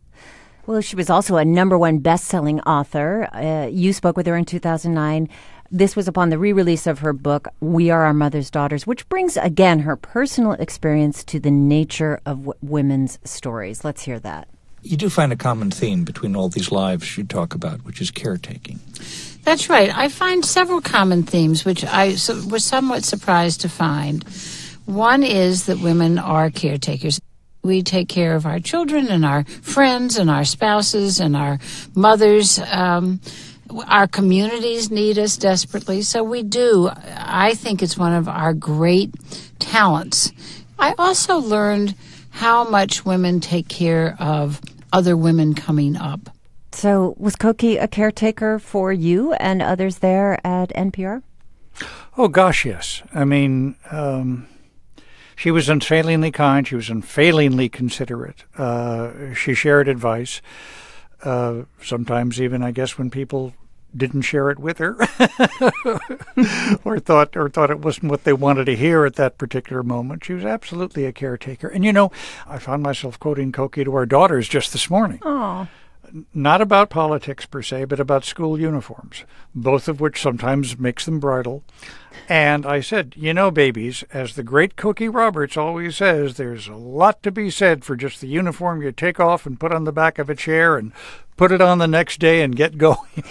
Well, 0.68 0.82
she 0.82 0.96
was 0.96 1.10
also 1.10 1.38
a 1.38 1.44
number 1.44 1.76
one 1.76 1.98
best 1.98 2.26
selling 2.26 2.60
author. 2.62 3.28
Uh, 3.34 3.66
you 3.66 3.94
spoke 3.94 4.16
with 4.16 4.28
her 4.28 4.36
in 4.38 4.46
2009. 4.46 5.28
This 5.72 5.96
was 5.96 6.08
upon 6.08 6.30
the 6.30 6.38
re 6.38 6.54
release 6.54 6.86
of 6.86 7.00
her 7.00 7.14
book, 7.14 7.48
We 7.62 7.90
Are 7.90 8.06
Our 8.06 8.14
Mother's 8.14 8.52
Daughters, 8.52 8.86
which 8.86 9.10
brings 9.10 9.38
again 9.38 9.80
her 9.80 9.96
personal 9.96 10.52
experience 10.52 11.24
to 11.24 11.40
the 11.40 11.50
nature 11.50 12.22
of 12.28 12.46
w- 12.46 12.54
women's 12.62 13.18
stories. 13.24 13.84
Let's 13.84 14.04
hear 14.04 14.20
that 14.20 14.48
you 14.84 14.98
do 14.98 15.10
find 15.10 15.32
a 15.32 15.36
common 15.36 15.72
theme 15.72 16.04
between 16.04 16.36
all 16.36 16.50
these 16.50 16.72
lives 16.72 17.18
you 17.18 17.24
talk 17.24 17.54
about, 17.54 17.86
which 17.86 18.02
is 18.02 18.12
caretaking. 18.12 18.80
That's 19.44 19.70
right. 19.70 19.96
I 19.96 20.08
find 20.08 20.46
several 20.46 20.82
common 20.82 21.24
themes, 21.24 21.66
which 21.66 21.84
I 21.84 22.10
was 22.50 22.64
somewhat 22.64 23.04
surprised 23.04 23.62
to 23.62 23.70
find. 23.70 24.24
One 24.86 25.24
is 25.24 25.66
that 25.66 25.80
women 25.80 26.20
are 26.20 26.50
caretakers. 26.50 27.20
We 27.64 27.84
take 27.84 28.10
care 28.10 28.36
of 28.36 28.46
our 28.46 28.60
children 28.60 29.08
and 29.08 29.26
our 29.26 29.44
friends 29.44 30.18
and 30.18 30.30
our 30.30 30.46
spouses 30.46 31.20
and 31.20 31.36
our 31.36 31.60
mothers. 31.96 32.60
Um, 32.72 33.20
our 33.88 34.08
communities 34.08 34.92
need 34.92 35.18
us 35.18 35.38
desperately, 35.38 36.02
so 36.02 36.24
we 36.24 36.44
do. 36.44 36.90
I 37.16 37.54
think 37.54 37.82
it's 37.82 37.98
one 37.98 38.14
of 38.14 38.28
our 38.28 38.54
great 38.54 39.14
talents. 39.60 40.32
I 40.78 40.94
also 40.98 41.38
learned 41.38 41.96
how 42.32 42.64
much 42.64 43.06
women 43.06 43.40
take 43.40 43.68
care 43.68 44.16
of 44.20 44.60
other 44.92 45.16
women 45.16 45.54
coming 45.54 45.96
up. 45.96 46.30
So, 46.74 47.16
was 47.18 47.36
Cokie 47.36 47.82
a 47.82 47.88
caretaker 47.88 48.58
for 48.58 48.94
you 48.94 49.34
and 49.34 49.62
others 49.62 50.00
there 50.00 50.40
at 50.46 50.70
NPR? 50.70 51.22
Oh, 52.18 52.28
gosh, 52.28 52.66
yes. 52.66 53.02
I 53.14 53.26
mean, 53.26 53.76
um, 53.92 54.48
she 55.36 55.52
was 55.52 55.70
unfailingly 55.70 56.32
kind. 56.32 56.68
She 56.68 56.76
was 56.76 56.90
unfailingly 56.90 57.68
considerate. 57.68 58.46
Uh, 58.58 59.34
she 59.34 59.54
shared 59.54 59.88
advice. 59.88 60.42
Uh, 61.24 61.64
sometimes, 61.82 62.42
even 62.42 62.64
I 62.64 62.72
guess, 62.72 62.98
when 62.98 63.10
people 63.10 63.54
didn't 63.96 64.22
share 64.24 64.50
it 64.50 64.60
with 64.60 64.78
her, 64.78 64.96
or 66.86 67.00
thought 67.00 67.36
or 67.36 67.50
thought 67.50 67.72
it 67.72 67.80
wasn't 67.80 68.10
what 68.10 68.24
they 68.24 68.34
wanted 68.34 68.66
to 68.66 68.76
hear 68.76 69.06
at 69.06 69.16
that 69.16 69.38
particular 69.38 69.84
moment. 69.84 70.24
She 70.24 70.34
was 70.34 70.46
absolutely 70.46 71.06
a 71.06 71.12
caretaker. 71.12 71.68
And 71.68 71.84
you 71.84 71.94
know, 71.94 72.12
I 72.48 72.60
found 72.60 72.84
myself 72.84 73.20
quoting 73.20 73.52
Cokie 73.52 73.86
to 73.86 73.96
our 73.96 74.06
daughters 74.06 74.48
just 74.48 74.72
this 74.72 74.90
morning. 74.90 75.20
Oh. 75.24 75.68
Not 76.34 76.62
about 76.62 76.90
politics 76.90 77.46
per 77.46 77.62
se, 77.62 77.86
but 77.86 78.00
about 78.00 78.26
school 78.26 78.60
uniforms, 78.60 79.24
both 79.56 79.88
of 79.88 80.02
which 80.02 80.22
sometimes 80.22 80.78
makes 80.78 81.06
them 81.06 81.20
bridle. 81.20 81.64
And 82.28 82.66
I 82.66 82.82
said, 82.82 83.14
you 83.16 83.34
know, 83.34 83.52
babies, 83.52 84.04
as 84.14 84.36
the 84.36 84.44
great 84.44 84.76
Cokie 84.76 85.14
Roberts 85.14 85.58
always 85.58 85.98
says, 85.98 86.36
there's 86.36 86.68
a 86.68 86.76
lot 86.76 87.24
to 87.24 87.32
be 87.32 87.50
said 87.50 87.84
for 87.86 87.96
just 87.96 88.22
the 88.22 88.28
uniform 88.28 88.82
you 88.82 88.92
take 88.92 89.20
off 89.20 89.46
and 89.46 89.60
put 89.60 89.74
on 89.74 89.86
the 89.86 89.92
back 89.92 90.20
of 90.20 90.30
a 90.30 90.36
chair 90.36 90.78
and 90.78 90.92
put 91.38 91.52
it 91.52 91.62
on 91.62 91.78
the 91.78 91.88
next 91.88 92.20
day 92.20 92.42
and 92.42 92.56
get 92.56 92.78
going. 92.78 93.24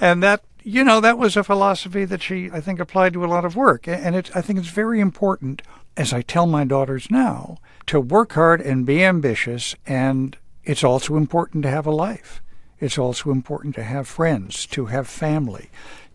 and 0.00 0.22
that, 0.22 0.42
you 0.62 0.84
know, 0.84 1.00
that 1.00 1.18
was 1.18 1.36
a 1.36 1.44
philosophy 1.44 2.04
that 2.04 2.22
she, 2.22 2.50
I 2.52 2.60
think, 2.60 2.80
applied 2.80 3.12
to 3.14 3.24
a 3.24 3.26
lot 3.26 3.44
of 3.44 3.56
work. 3.56 3.88
And 3.88 4.14
it, 4.14 4.30
I 4.36 4.42
think 4.42 4.58
it's 4.58 4.68
very 4.68 5.00
important, 5.00 5.62
as 5.96 6.12
I 6.12 6.22
tell 6.22 6.46
my 6.46 6.64
daughters 6.64 7.10
now, 7.10 7.58
to 7.86 8.00
work 8.00 8.32
hard 8.32 8.60
and 8.60 8.84
be 8.84 9.02
ambitious. 9.02 9.74
And 9.86 10.36
it's 10.68 10.84
also 10.84 11.16
important 11.16 11.62
to 11.62 11.70
have 11.70 11.86
a 11.86 11.90
life. 11.90 12.42
It's 12.78 12.98
also 12.98 13.30
important 13.30 13.74
to 13.76 13.82
have 13.82 14.06
friends, 14.06 14.66
to 14.66 14.86
have 14.86 15.08
family, 15.08 15.70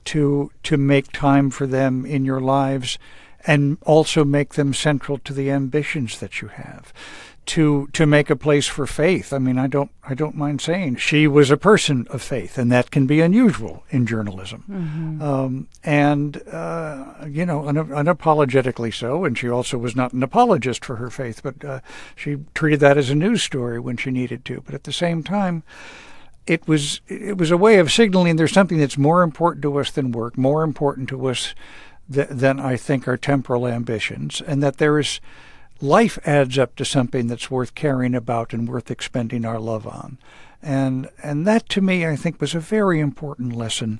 to 0.05 0.51
to 0.61 0.77
make 0.77 1.11
time 1.11 1.49
for 1.49 1.65
them 1.65 2.05
in 2.05 2.23
your 2.23 2.39
lives 2.39 2.99
and 3.47 3.77
also 3.81 4.23
make 4.23 4.53
them 4.53 4.73
central 4.73 5.17
to 5.17 5.33
the 5.33 5.49
ambitions 5.49 6.19
that 6.19 6.41
you 6.41 6.49
have 6.49 6.93
to 7.45 7.87
to 7.93 8.05
make 8.05 8.29
a 8.29 8.35
place 8.35 8.67
for 8.67 8.87
faith. 8.87 9.33
I 9.33 9.37
mean, 9.37 9.57
I 9.57 9.67
don't 9.67 9.91
I 10.03 10.13
don't 10.13 10.35
mind 10.35 10.61
saying 10.61 10.97
she 10.97 11.27
was 11.27 11.51
a 11.51 11.57
person 11.57 12.07
of 12.09 12.21
faith, 12.21 12.57
and 12.57 12.71
that 12.71 12.91
can 12.91 13.05
be 13.05 13.21
unusual 13.21 13.83
in 13.89 14.05
journalism, 14.05 14.63
mm-hmm. 14.69 15.21
um, 15.21 15.67
and 15.83 16.41
uh, 16.47 17.25
you 17.27 17.45
know, 17.45 17.67
un- 17.67 17.75
unapologetically 17.75 18.93
so. 18.93 19.25
And 19.25 19.37
she 19.37 19.49
also 19.49 19.77
was 19.77 19.95
not 19.95 20.13
an 20.13 20.23
apologist 20.23 20.85
for 20.85 20.97
her 20.97 21.09
faith, 21.09 21.41
but 21.43 21.63
uh, 21.63 21.79
she 22.15 22.37
treated 22.53 22.79
that 22.79 22.97
as 22.97 23.09
a 23.09 23.15
news 23.15 23.43
story 23.43 23.79
when 23.79 23.97
she 23.97 24.11
needed 24.11 24.45
to. 24.45 24.61
But 24.61 24.75
at 24.75 24.83
the 24.83 24.93
same 24.93 25.23
time. 25.23 25.63
It 26.45 26.67
was 26.67 26.99
it 27.07 27.37
was 27.37 27.51
a 27.51 27.57
way 27.57 27.79
of 27.79 27.89
signaling 27.89 28.35
there's 28.35 28.51
something 28.51 28.77
that's 28.77 28.97
more 28.97 29.23
important 29.23 29.61
to 29.61 29.79
us 29.79 29.89
than 29.91 30.11
work, 30.11 30.37
more 30.37 30.63
important 30.63 31.07
to 31.07 31.27
us 31.27 31.55
th- 32.11 32.27
than 32.29 32.59
I 32.59 32.75
think 32.75 33.07
our 33.07 33.15
temporal 33.15 33.65
ambitions, 33.65 34.41
and 34.45 34.61
that 34.61 34.75
there 34.75 34.99
is 34.99 35.21
life 35.83 36.17
adds 36.25 36.57
up 36.57 36.75
to 36.77 36.85
something 36.85 37.27
that's 37.27 37.51
worth 37.51 37.75
caring 37.75 38.15
about 38.15 38.53
and 38.53 38.67
worth 38.67 38.89
expending 38.89 39.45
our 39.45 39.59
love 39.59 39.85
on. 39.85 40.17
And 40.61 41.09
and 41.21 41.45
that 41.45 41.67
to 41.69 41.81
me 41.81 42.07
I 42.07 42.15
think 42.15 42.39
was 42.39 42.55
a 42.55 42.59
very 42.59 42.99
important 42.99 43.53
lesson 43.53 43.99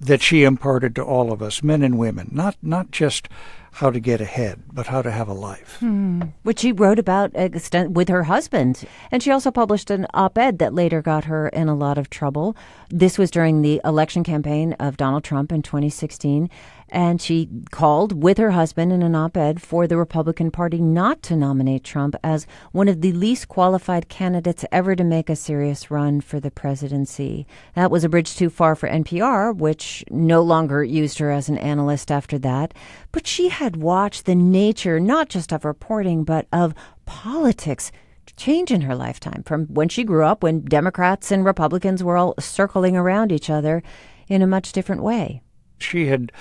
that 0.00 0.22
she 0.22 0.44
imparted 0.44 0.94
to 0.94 1.02
all 1.02 1.30
of 1.30 1.42
us, 1.42 1.62
men 1.62 1.82
and 1.82 1.98
women, 1.98 2.30
not 2.32 2.56
not 2.62 2.90
just 2.90 3.28
how 3.72 3.90
to 3.90 4.00
get 4.00 4.20
ahead, 4.20 4.62
but 4.72 4.88
how 4.88 5.00
to 5.00 5.10
have 5.10 5.28
a 5.28 5.32
life. 5.32 5.76
Hmm. 5.78 6.22
Which 6.42 6.60
she 6.60 6.72
wrote 6.72 6.98
about 6.98 7.32
with 7.34 8.08
her 8.08 8.24
husband. 8.24 8.84
And 9.12 9.22
she 9.22 9.30
also 9.30 9.50
published 9.50 9.90
an 9.90 10.06
op 10.12 10.36
ed 10.38 10.58
that 10.58 10.74
later 10.74 11.00
got 11.00 11.26
her 11.26 11.48
in 11.48 11.68
a 11.68 11.74
lot 11.74 11.96
of 11.96 12.10
trouble. 12.10 12.56
This 12.88 13.16
was 13.16 13.30
during 13.30 13.62
the 13.62 13.80
election 13.84 14.24
campaign 14.24 14.72
of 14.74 14.96
Donald 14.96 15.22
Trump 15.22 15.52
in 15.52 15.62
2016. 15.62 16.50
And 16.90 17.20
she 17.20 17.48
called 17.70 18.22
with 18.22 18.38
her 18.38 18.50
husband 18.50 18.92
in 18.92 19.02
an 19.02 19.14
op 19.14 19.36
ed 19.36 19.62
for 19.62 19.86
the 19.86 19.96
Republican 19.96 20.50
Party 20.50 20.80
not 20.80 21.22
to 21.22 21.36
nominate 21.36 21.84
Trump 21.84 22.16
as 22.24 22.46
one 22.72 22.88
of 22.88 23.00
the 23.00 23.12
least 23.12 23.48
qualified 23.48 24.08
candidates 24.08 24.64
ever 24.72 24.96
to 24.96 25.04
make 25.04 25.30
a 25.30 25.36
serious 25.36 25.90
run 25.90 26.20
for 26.20 26.40
the 26.40 26.50
presidency. 26.50 27.46
That 27.74 27.90
was 27.90 28.02
a 28.02 28.08
bridge 28.08 28.36
too 28.36 28.50
far 28.50 28.74
for 28.74 28.88
NPR, 28.88 29.56
which 29.56 30.04
no 30.10 30.42
longer 30.42 30.82
used 30.82 31.18
her 31.18 31.30
as 31.30 31.48
an 31.48 31.58
analyst 31.58 32.10
after 32.10 32.38
that. 32.38 32.74
But 33.12 33.26
she 33.26 33.48
had 33.48 33.76
watched 33.76 34.26
the 34.26 34.34
nature 34.34 34.98
not 34.98 35.28
just 35.28 35.52
of 35.52 35.64
reporting, 35.64 36.24
but 36.24 36.46
of 36.52 36.74
politics 37.06 37.92
change 38.36 38.70
in 38.70 38.82
her 38.82 38.94
lifetime 38.94 39.42
from 39.44 39.66
when 39.66 39.88
she 39.88 40.04
grew 40.04 40.24
up, 40.24 40.42
when 40.42 40.62
Democrats 40.62 41.30
and 41.30 41.44
Republicans 41.44 42.02
were 42.02 42.16
all 42.16 42.34
circling 42.38 42.96
around 42.96 43.32
each 43.32 43.50
other 43.50 43.82
in 44.28 44.42
a 44.42 44.46
much 44.46 44.72
different 44.72 45.02
way. 45.02 45.42
She 45.78 46.06
had 46.06 46.32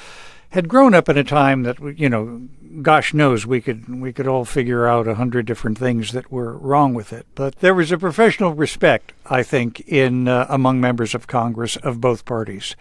had 0.50 0.68
grown 0.68 0.94
up 0.94 1.08
in 1.10 1.18
a 1.18 1.24
time 1.24 1.64
that 1.64 1.78
you 1.98 2.10
know, 2.10 2.48
gosh 2.82 3.14
knows 3.14 3.46
we 3.46 3.62
could 3.62 4.02
we 4.02 4.12
could 4.12 4.28
all 4.28 4.46
figure 4.46 4.88
out 4.88 5.08
a 5.08 5.16
hundred 5.16 5.46
different 5.46 5.78
things 5.78 6.12
that 6.12 6.32
were 6.32 6.58
wrong 6.58 6.94
with 6.94 7.14
it. 7.14 7.26
But 7.36 7.60
there 7.60 7.76
was 7.76 7.92
a 7.92 7.98
professional 7.98 8.54
respect, 8.54 9.14
I 9.26 9.44
think, 9.44 9.82
in 9.82 10.28
uh, 10.28 10.48
among 10.50 10.82
members 10.82 11.14
of 11.14 11.28
Congress 11.28 11.76
of 11.78 12.02
both 12.02 12.26
parties, 12.26 12.76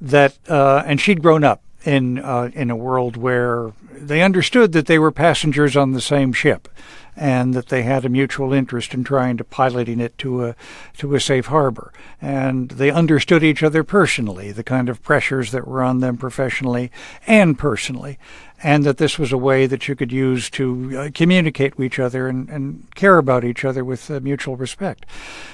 that 0.00 0.38
uh, 0.48 0.82
and 0.86 1.00
she'd 1.00 1.22
grown 1.22 1.44
up 1.44 1.62
in 1.84 2.18
uh, 2.18 2.50
in 2.54 2.70
a 2.70 2.76
world 2.76 3.16
where 3.16 3.72
they 3.92 4.22
understood 4.22 4.72
that 4.72 4.86
they 4.86 4.98
were 4.98 5.12
passengers 5.12 5.76
on 5.76 5.92
the 5.92 6.00
same 6.00 6.32
ship 6.32 6.68
and 7.16 7.54
that 7.54 7.68
they 7.68 7.82
had 7.82 8.04
a 8.04 8.08
mutual 8.08 8.52
interest 8.52 8.92
in 8.92 9.04
trying 9.04 9.36
to 9.36 9.44
piloting 9.44 10.00
it 10.00 10.16
to 10.18 10.44
a 10.44 10.56
to 10.98 11.14
a 11.14 11.20
safe 11.20 11.46
harbor. 11.46 11.92
And 12.20 12.70
they 12.70 12.90
understood 12.90 13.44
each 13.44 13.62
other 13.62 13.84
personally, 13.84 14.50
the 14.50 14.64
kind 14.64 14.88
of 14.88 15.02
pressures 15.02 15.50
that 15.52 15.66
were 15.68 15.82
on 15.82 16.00
them 16.00 16.16
professionally 16.16 16.90
and 17.26 17.58
personally, 17.58 18.18
and 18.64 18.82
that 18.84 18.96
this 18.96 19.18
was 19.18 19.30
a 19.30 19.36
way 19.36 19.66
that 19.66 19.86
you 19.88 19.94
could 19.94 20.10
use 20.10 20.48
to 20.48 20.98
uh, 20.98 21.10
communicate 21.12 21.76
with 21.76 21.84
each 21.84 21.98
other 21.98 22.28
and, 22.28 22.48
and 22.48 22.88
care 22.94 23.18
about 23.18 23.44
each 23.44 23.62
other 23.62 23.84
with 23.84 24.10
uh, 24.10 24.18
mutual 24.20 24.56
respect. 24.56 25.04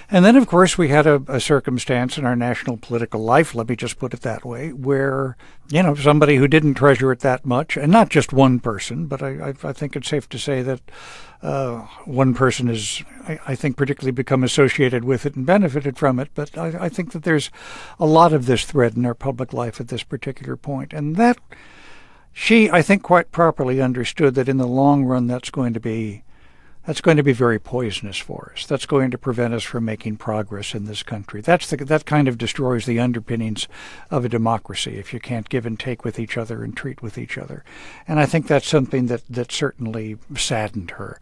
And 0.08 0.24
then, 0.24 0.36
of 0.36 0.46
course, 0.46 0.78
we 0.78 0.88
had 0.88 1.08
a, 1.08 1.20
a 1.26 1.40
circumstance 1.40 2.16
in 2.16 2.24
our 2.24 2.36
national 2.36 2.76
political 2.76 3.20
life, 3.20 3.52
let 3.52 3.68
me 3.68 3.74
just 3.74 3.98
put 3.98 4.14
it 4.14 4.20
that 4.20 4.44
way, 4.44 4.72
where, 4.72 5.36
you 5.70 5.82
know, 5.82 5.96
somebody 5.96 6.36
who 6.36 6.46
didn't 6.46 6.74
treasure 6.74 7.10
it 7.10 7.18
that 7.20 7.44
much, 7.44 7.76
and 7.76 7.90
not 7.90 8.10
just 8.10 8.32
one 8.32 8.60
person, 8.60 9.06
but 9.06 9.24
I, 9.24 9.48
I, 9.48 9.54
I 9.64 9.72
think 9.72 9.96
it's 9.96 10.08
safe 10.08 10.28
to 10.28 10.38
say 10.38 10.62
that 10.62 10.80
uh, 11.42 11.80
one 12.04 12.32
person 12.32 12.68
is, 12.68 13.02
I, 13.26 13.40
I, 13.48 13.54
think, 13.56 13.76
particularly 13.76 14.12
become 14.12 14.44
associated 14.44 15.02
with 15.02 15.26
it 15.26 15.34
and 15.34 15.44
benefited 15.44 15.98
from 15.98 16.20
it. 16.20 16.28
But 16.36 16.56
I, 16.56 16.88
think 16.88 17.10
that 17.10 17.24
there's 17.24 17.50
a 17.98 18.06
lot 18.06 18.32
of 18.32 18.46
this 18.46 18.64
thread 18.64 18.96
in 18.96 19.04
our 19.04 19.14
public 19.14 19.52
life 19.52 19.80
at 19.80 19.88
this 19.88 20.04
particular 20.04 20.56
point, 20.56 20.92
and 20.92 21.16
that 21.16 21.38
she, 22.32 22.70
I 22.70 22.82
think, 22.82 23.02
quite 23.02 23.32
properly 23.32 23.80
understood 23.80 24.34
that 24.36 24.48
in 24.48 24.56
the 24.56 24.66
long 24.66 25.04
run, 25.04 25.26
that's 25.26 25.50
going 25.50 25.74
to 25.74 25.80
be 25.80 26.22
that's 26.86 27.02
going 27.02 27.18
to 27.18 27.22
be 27.22 27.34
very 27.34 27.58
poisonous 27.58 28.16
for 28.16 28.52
us. 28.56 28.64
That's 28.64 28.86
going 28.86 29.10
to 29.10 29.18
prevent 29.18 29.52
us 29.52 29.62
from 29.62 29.84
making 29.84 30.16
progress 30.16 30.74
in 30.74 30.86
this 30.86 31.02
country. 31.02 31.42
That's 31.42 31.68
the, 31.68 31.76
that 31.76 32.06
kind 32.06 32.26
of 32.26 32.38
destroys 32.38 32.86
the 32.86 32.98
underpinnings 32.98 33.68
of 34.10 34.24
a 34.24 34.30
democracy 34.30 34.96
if 34.96 35.12
you 35.12 35.20
can't 35.20 35.48
give 35.48 35.66
and 35.66 35.78
take 35.78 36.04
with 36.04 36.18
each 36.18 36.38
other 36.38 36.64
and 36.64 36.74
treat 36.74 37.02
with 37.02 37.18
each 37.18 37.36
other. 37.36 37.64
And 38.08 38.18
I 38.18 38.26
think 38.26 38.46
that's 38.46 38.66
something 38.66 39.06
that, 39.06 39.22
that 39.28 39.52
certainly 39.52 40.16
saddened 40.34 40.92
her 40.92 41.20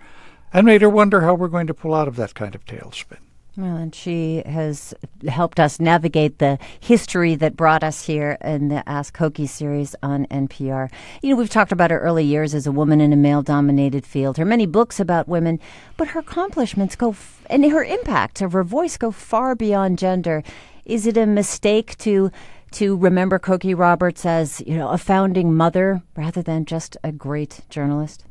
and 0.52 0.64
made 0.64 0.80
her 0.80 0.88
wonder 0.88 1.22
how 1.22 1.34
we're 1.34 1.48
going 1.48 1.66
to 1.66 1.74
pull 1.74 1.94
out 1.94 2.08
of 2.08 2.16
that 2.16 2.34
kind 2.34 2.54
of 2.54 2.64
tailspin. 2.64 3.18
Well, 3.58 3.74
and 3.74 3.92
she 3.92 4.44
has 4.46 4.94
helped 5.26 5.58
us 5.58 5.80
navigate 5.80 6.38
the 6.38 6.60
history 6.78 7.34
that 7.34 7.56
brought 7.56 7.82
us 7.82 8.06
here 8.06 8.38
in 8.40 8.68
the 8.68 8.88
Ask 8.88 9.16
Cokie 9.16 9.48
series 9.48 9.96
on 10.00 10.26
NPR. 10.26 10.88
You 11.22 11.30
know, 11.30 11.36
we've 11.36 11.50
talked 11.50 11.72
about 11.72 11.90
her 11.90 11.98
early 11.98 12.22
years 12.22 12.54
as 12.54 12.68
a 12.68 12.72
woman 12.72 13.00
in 13.00 13.12
a 13.12 13.16
male 13.16 13.42
dominated 13.42 14.06
field, 14.06 14.36
her 14.36 14.44
many 14.44 14.64
books 14.64 15.00
about 15.00 15.26
women, 15.26 15.58
but 15.96 16.06
her 16.06 16.20
accomplishments 16.20 16.94
go, 16.94 17.10
f- 17.10 17.42
and 17.50 17.68
her 17.68 17.82
impact 17.82 18.40
of 18.42 18.52
her 18.52 18.62
voice 18.62 18.96
go 18.96 19.10
far 19.10 19.56
beyond 19.56 19.98
gender. 19.98 20.44
Is 20.84 21.04
it 21.04 21.16
a 21.16 21.26
mistake 21.26 21.98
to 21.98 22.30
to 22.70 22.96
remember 22.96 23.40
Cokie 23.40 23.76
Roberts 23.76 24.24
as, 24.24 24.62
you 24.68 24.76
know, 24.76 24.90
a 24.90 24.98
founding 24.98 25.52
mother 25.52 26.02
rather 26.14 26.42
than 26.42 26.64
just 26.64 26.96
a 27.02 27.10
great 27.10 27.62
journalist? 27.70 28.24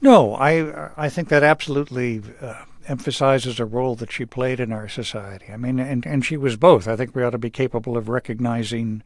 No, 0.00 0.34
I 0.36 0.90
I 0.96 1.10
think 1.10 1.28
that 1.28 1.42
absolutely 1.42 2.22
uh, 2.40 2.64
emphasizes 2.90 3.60
a 3.60 3.64
role 3.64 3.94
that 3.94 4.10
she 4.10 4.26
played 4.26 4.58
in 4.58 4.72
our 4.72 4.88
society. 4.88 5.46
I 5.52 5.56
mean, 5.56 5.78
and, 5.78 6.04
and 6.04 6.24
she 6.24 6.36
was 6.36 6.56
both. 6.56 6.88
I 6.88 6.96
think 6.96 7.14
we 7.14 7.22
ought 7.22 7.30
to 7.30 7.38
be 7.38 7.48
capable 7.48 7.96
of 7.96 8.08
recognizing, 8.08 9.04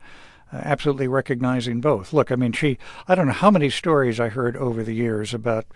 uh, 0.50 0.62
absolutely 0.62 1.06
recognizing 1.06 1.82
both. 1.82 2.14
Look, 2.14 2.32
I 2.32 2.36
mean, 2.36 2.52
she, 2.52 2.78
I 3.06 3.14
don't 3.14 3.26
know 3.26 3.34
how 3.34 3.50
many 3.50 3.68
stories 3.68 4.18
I 4.18 4.30
heard 4.30 4.56
over 4.56 4.82
the 4.82 4.94
years 4.94 5.34
about 5.34 5.66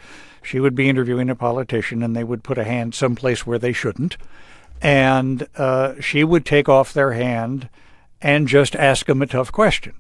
she 0.43 0.59
would 0.59 0.75
be 0.75 0.89
interviewing 0.89 1.29
a 1.29 1.35
politician 1.35 2.03
and 2.03 2.17
they 2.17 2.25
would 2.25 2.43
put 2.43 2.57
a 2.57 2.65
hand 2.65 2.95
someplace 2.95 3.47
where 3.47 3.59
they 3.59 3.75
shouldn't. 3.75 4.17
And 4.81 5.47
uh, 5.57 6.01
she 6.01 6.25
would 6.25 6.47
take 6.47 6.69
off 6.69 6.95
their 6.95 7.13
hand 7.13 7.69
and 8.23 8.49
just 8.49 8.75
ask 8.75 9.05
them 9.05 9.21
a 9.21 9.27
tough 9.27 9.53
question. 9.53 9.93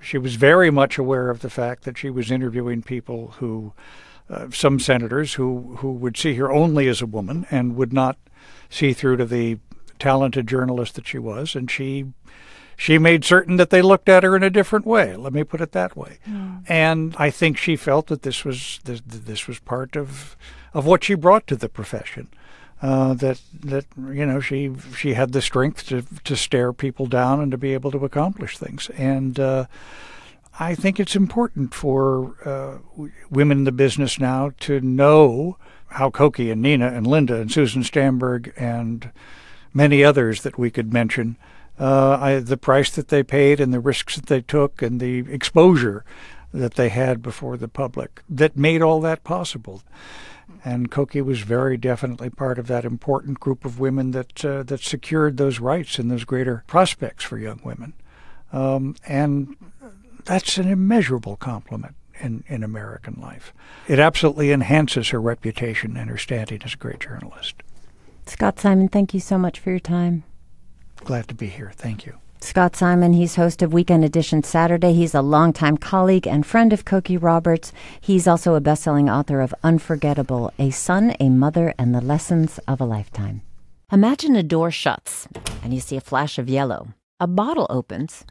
She 0.00 0.18
was 0.18 0.34
very 0.34 0.70
much 0.70 0.98
aware 0.98 1.30
of 1.30 1.40
the 1.40 1.50
fact 1.50 1.84
that 1.84 1.98
she 1.98 2.10
was 2.10 2.32
interviewing 2.32 2.82
people 2.82 3.34
who 3.38 3.74
uh, 4.30 4.48
some 4.50 4.78
senators 4.78 5.34
who, 5.34 5.76
who 5.78 5.92
would 5.92 6.16
see 6.16 6.34
her 6.34 6.50
only 6.50 6.88
as 6.88 7.00
a 7.00 7.06
woman 7.06 7.46
and 7.50 7.76
would 7.76 7.92
not 7.92 8.16
see 8.68 8.92
through 8.92 9.16
to 9.16 9.24
the 9.24 9.58
talented 9.98 10.46
journalist 10.46 10.94
that 10.94 11.06
she 11.06 11.18
was, 11.18 11.54
and 11.54 11.70
she 11.70 12.06
she 12.76 12.96
made 12.96 13.24
certain 13.24 13.56
that 13.56 13.70
they 13.70 13.82
looked 13.82 14.08
at 14.08 14.22
her 14.22 14.36
in 14.36 14.44
a 14.44 14.50
different 14.50 14.86
way. 14.86 15.16
Let 15.16 15.32
me 15.32 15.42
put 15.42 15.60
it 15.60 15.72
that 15.72 15.96
way. 15.96 16.18
Mm. 16.28 16.62
And 16.68 17.16
I 17.18 17.28
think 17.28 17.58
she 17.58 17.74
felt 17.74 18.06
that 18.06 18.22
this 18.22 18.44
was 18.44 18.78
this, 18.84 19.02
this 19.04 19.48
was 19.48 19.58
part 19.58 19.96
of 19.96 20.36
of 20.72 20.86
what 20.86 21.04
she 21.04 21.14
brought 21.14 21.46
to 21.48 21.56
the 21.56 21.68
profession. 21.68 22.28
Uh, 22.80 23.14
that 23.14 23.40
that 23.52 23.86
you 23.96 24.24
know 24.24 24.38
she 24.40 24.72
she 24.96 25.14
had 25.14 25.32
the 25.32 25.42
strength 25.42 25.86
to 25.88 26.04
to 26.22 26.36
stare 26.36 26.72
people 26.72 27.06
down 27.06 27.40
and 27.40 27.50
to 27.50 27.58
be 27.58 27.74
able 27.74 27.90
to 27.90 28.04
accomplish 28.04 28.56
things 28.56 28.90
and. 28.90 29.38
Uh, 29.40 29.66
I 30.60 30.74
think 30.74 30.98
it's 30.98 31.14
important 31.14 31.72
for 31.72 32.34
uh, 32.44 33.06
women 33.30 33.58
in 33.58 33.64
the 33.64 33.72
business 33.72 34.18
now 34.18 34.50
to 34.60 34.80
know 34.80 35.56
how 35.86 36.10
Cokie 36.10 36.50
and 36.50 36.60
Nina 36.60 36.88
and 36.88 37.06
Linda 37.06 37.40
and 37.40 37.50
Susan 37.50 37.84
Stamberg 37.84 38.52
and 38.56 39.12
many 39.72 40.02
others 40.02 40.42
that 40.42 40.58
we 40.58 40.70
could 40.70 40.92
mention, 40.92 41.36
uh, 41.78 42.18
I, 42.20 42.38
the 42.40 42.56
price 42.56 42.90
that 42.90 43.08
they 43.08 43.22
paid 43.22 43.60
and 43.60 43.72
the 43.72 43.78
risks 43.78 44.16
that 44.16 44.26
they 44.26 44.40
took 44.40 44.82
and 44.82 45.00
the 45.00 45.18
exposure 45.32 46.04
that 46.52 46.74
they 46.74 46.88
had 46.88 47.22
before 47.22 47.56
the 47.56 47.68
public 47.68 48.22
that 48.28 48.56
made 48.56 48.82
all 48.82 49.00
that 49.02 49.22
possible. 49.22 49.82
And 50.64 50.90
Cokie 50.90 51.24
was 51.24 51.40
very 51.40 51.76
definitely 51.76 52.30
part 52.30 52.58
of 52.58 52.66
that 52.66 52.84
important 52.84 53.38
group 53.38 53.64
of 53.64 53.78
women 53.78 54.10
that 54.10 54.44
uh, 54.44 54.62
that 54.64 54.80
secured 54.80 55.36
those 55.36 55.60
rights 55.60 55.98
and 55.98 56.10
those 56.10 56.24
greater 56.24 56.64
prospects 56.66 57.22
for 57.22 57.38
young 57.38 57.60
women. 57.62 57.92
Um, 58.50 58.96
and 59.06 59.56
that's 60.28 60.58
an 60.58 60.68
immeasurable 60.68 61.36
compliment 61.36 61.94
in, 62.20 62.44
in 62.48 62.62
American 62.62 63.18
life. 63.18 63.54
It 63.88 63.98
absolutely 63.98 64.52
enhances 64.52 65.08
her 65.08 65.20
reputation 65.20 65.96
and 65.96 66.10
her 66.10 66.18
standing 66.18 66.62
as 66.62 66.74
a 66.74 66.76
great 66.76 67.00
journalist. 67.00 67.54
Scott 68.26 68.60
Simon, 68.60 68.88
thank 68.88 69.14
you 69.14 69.20
so 69.20 69.38
much 69.38 69.58
for 69.58 69.70
your 69.70 69.78
time. 69.78 70.24
Glad 70.96 71.28
to 71.28 71.34
be 71.34 71.46
here. 71.46 71.72
Thank 71.74 72.04
you. 72.04 72.18
Scott 72.40 72.76
Simon, 72.76 73.14
he's 73.14 73.36
host 73.36 73.62
of 73.62 73.72
Weekend 73.72 74.04
Edition 74.04 74.42
Saturday. 74.42 74.92
He's 74.92 75.14
a 75.14 75.22
longtime 75.22 75.78
colleague 75.78 76.26
and 76.26 76.44
friend 76.44 76.74
of 76.74 76.84
Cokie 76.84 77.20
Roberts. 77.20 77.72
He's 77.98 78.28
also 78.28 78.54
a 78.54 78.60
best-selling 78.60 79.08
author 79.08 79.40
of 79.40 79.54
Unforgettable: 79.64 80.52
A 80.58 80.70
Son, 80.70 81.16
a 81.18 81.30
Mother, 81.30 81.74
and 81.78 81.94
the 81.94 82.02
Lessons 82.02 82.58
of 82.68 82.80
a 82.80 82.84
Lifetime. 82.84 83.40
Imagine 83.90 84.36
a 84.36 84.42
door 84.42 84.70
shuts 84.70 85.26
and 85.64 85.72
you 85.72 85.80
see 85.80 85.96
a 85.96 86.02
flash 86.02 86.38
of 86.38 86.50
yellow. 86.50 86.88
A 87.18 87.26
bottle 87.26 87.66
opens 87.70 88.24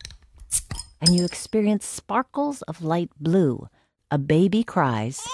and 1.01 1.17
you 1.17 1.25
experience 1.25 1.85
sparkles 1.85 2.61
of 2.63 2.81
light 2.81 3.09
blue. 3.19 3.67
A 4.09 4.17
baby 4.17 4.63
cries, 4.63 5.27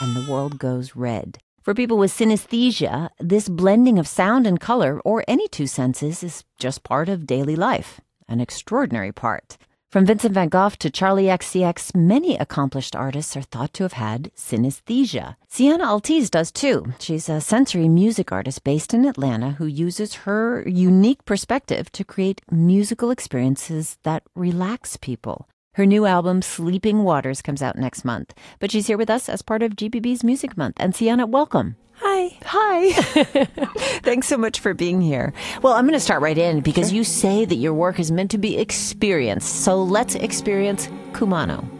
and 0.00 0.16
the 0.16 0.30
world 0.30 0.58
goes 0.58 0.96
red. 0.96 1.38
For 1.62 1.74
people 1.74 1.98
with 1.98 2.12
synesthesia, 2.12 3.10
this 3.18 3.48
blending 3.48 3.98
of 3.98 4.06
sound 4.06 4.46
and 4.46 4.60
color, 4.60 5.00
or 5.04 5.24
any 5.26 5.48
two 5.48 5.66
senses, 5.66 6.22
is 6.22 6.44
just 6.58 6.84
part 6.84 7.08
of 7.08 7.26
daily 7.26 7.56
life, 7.56 8.00
an 8.28 8.40
extraordinary 8.40 9.12
part. 9.12 9.58
From 9.96 10.04
Vincent 10.04 10.34
van 10.34 10.50
Gogh 10.50 10.76
to 10.78 10.90
Charli 10.90 11.24
XCX, 11.24 11.96
many 11.96 12.36
accomplished 12.36 12.94
artists 12.94 13.34
are 13.34 13.40
thought 13.40 13.72
to 13.72 13.82
have 13.84 13.94
had 13.94 14.30
synesthesia. 14.36 15.36
Sienna 15.48 15.86
Altiz 15.86 16.30
does 16.30 16.52
too. 16.52 16.92
She's 16.98 17.30
a 17.30 17.40
sensory 17.40 17.88
music 17.88 18.30
artist 18.30 18.62
based 18.62 18.92
in 18.92 19.06
Atlanta 19.06 19.52
who 19.52 19.64
uses 19.64 20.26
her 20.26 20.62
unique 20.68 21.24
perspective 21.24 21.90
to 21.92 22.04
create 22.04 22.42
musical 22.50 23.10
experiences 23.10 23.96
that 24.02 24.22
relax 24.34 24.98
people. 24.98 25.48
Her 25.76 25.86
new 25.86 26.04
album, 26.04 26.42
Sleeping 26.42 27.02
Waters, 27.02 27.40
comes 27.40 27.62
out 27.62 27.78
next 27.78 28.04
month. 28.04 28.34
But 28.58 28.70
she's 28.70 28.88
here 28.88 28.98
with 28.98 29.08
us 29.08 29.30
as 29.30 29.40
part 29.40 29.62
of 29.62 29.76
GPB's 29.76 30.22
Music 30.22 30.58
Month. 30.58 30.76
And 30.78 30.94
Sienna, 30.94 31.24
welcome. 31.24 31.76
Hi. 32.16 32.38
Hi. 32.46 32.92
Thanks 34.02 34.26
so 34.26 34.38
much 34.38 34.60
for 34.60 34.72
being 34.72 35.02
here. 35.02 35.34
Well, 35.60 35.74
I'm 35.74 35.84
going 35.84 35.92
to 35.92 36.00
start 36.00 36.22
right 36.22 36.38
in 36.38 36.60
because 36.60 36.90
you 36.90 37.04
say 37.04 37.44
that 37.44 37.56
your 37.56 37.74
work 37.74 38.00
is 38.00 38.10
meant 38.10 38.30
to 38.30 38.38
be 38.38 38.56
experienced. 38.56 39.64
So 39.64 39.82
let's 39.82 40.14
experience 40.14 40.88
Kumano. 41.12 41.75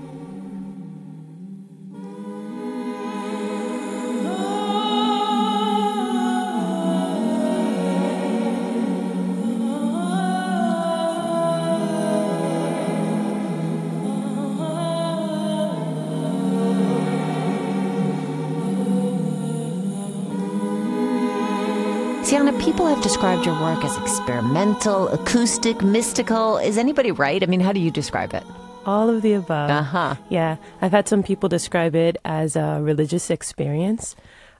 People 22.86 22.94
have 22.94 23.02
described 23.02 23.44
your 23.44 23.60
work 23.60 23.84
as 23.84 23.96
experimental, 23.96 25.08
acoustic, 25.08 25.82
mystical. 25.82 26.56
Is 26.58 26.78
anybody 26.78 27.10
right? 27.10 27.42
I 27.42 27.46
mean, 27.46 27.58
how 27.58 27.72
do 27.72 27.80
you 27.80 27.90
describe 27.90 28.32
it? 28.32 28.44
All 28.84 29.10
of 29.10 29.22
the 29.22 29.32
above. 29.32 29.70
Uh 29.70 29.82
huh. 29.82 30.14
Yeah, 30.28 30.56
I've 30.80 30.92
had 30.92 31.08
some 31.08 31.24
people 31.24 31.48
describe 31.48 31.96
it 31.96 32.16
as 32.24 32.54
a 32.54 32.78
religious 32.80 33.28
experience. 33.28 34.14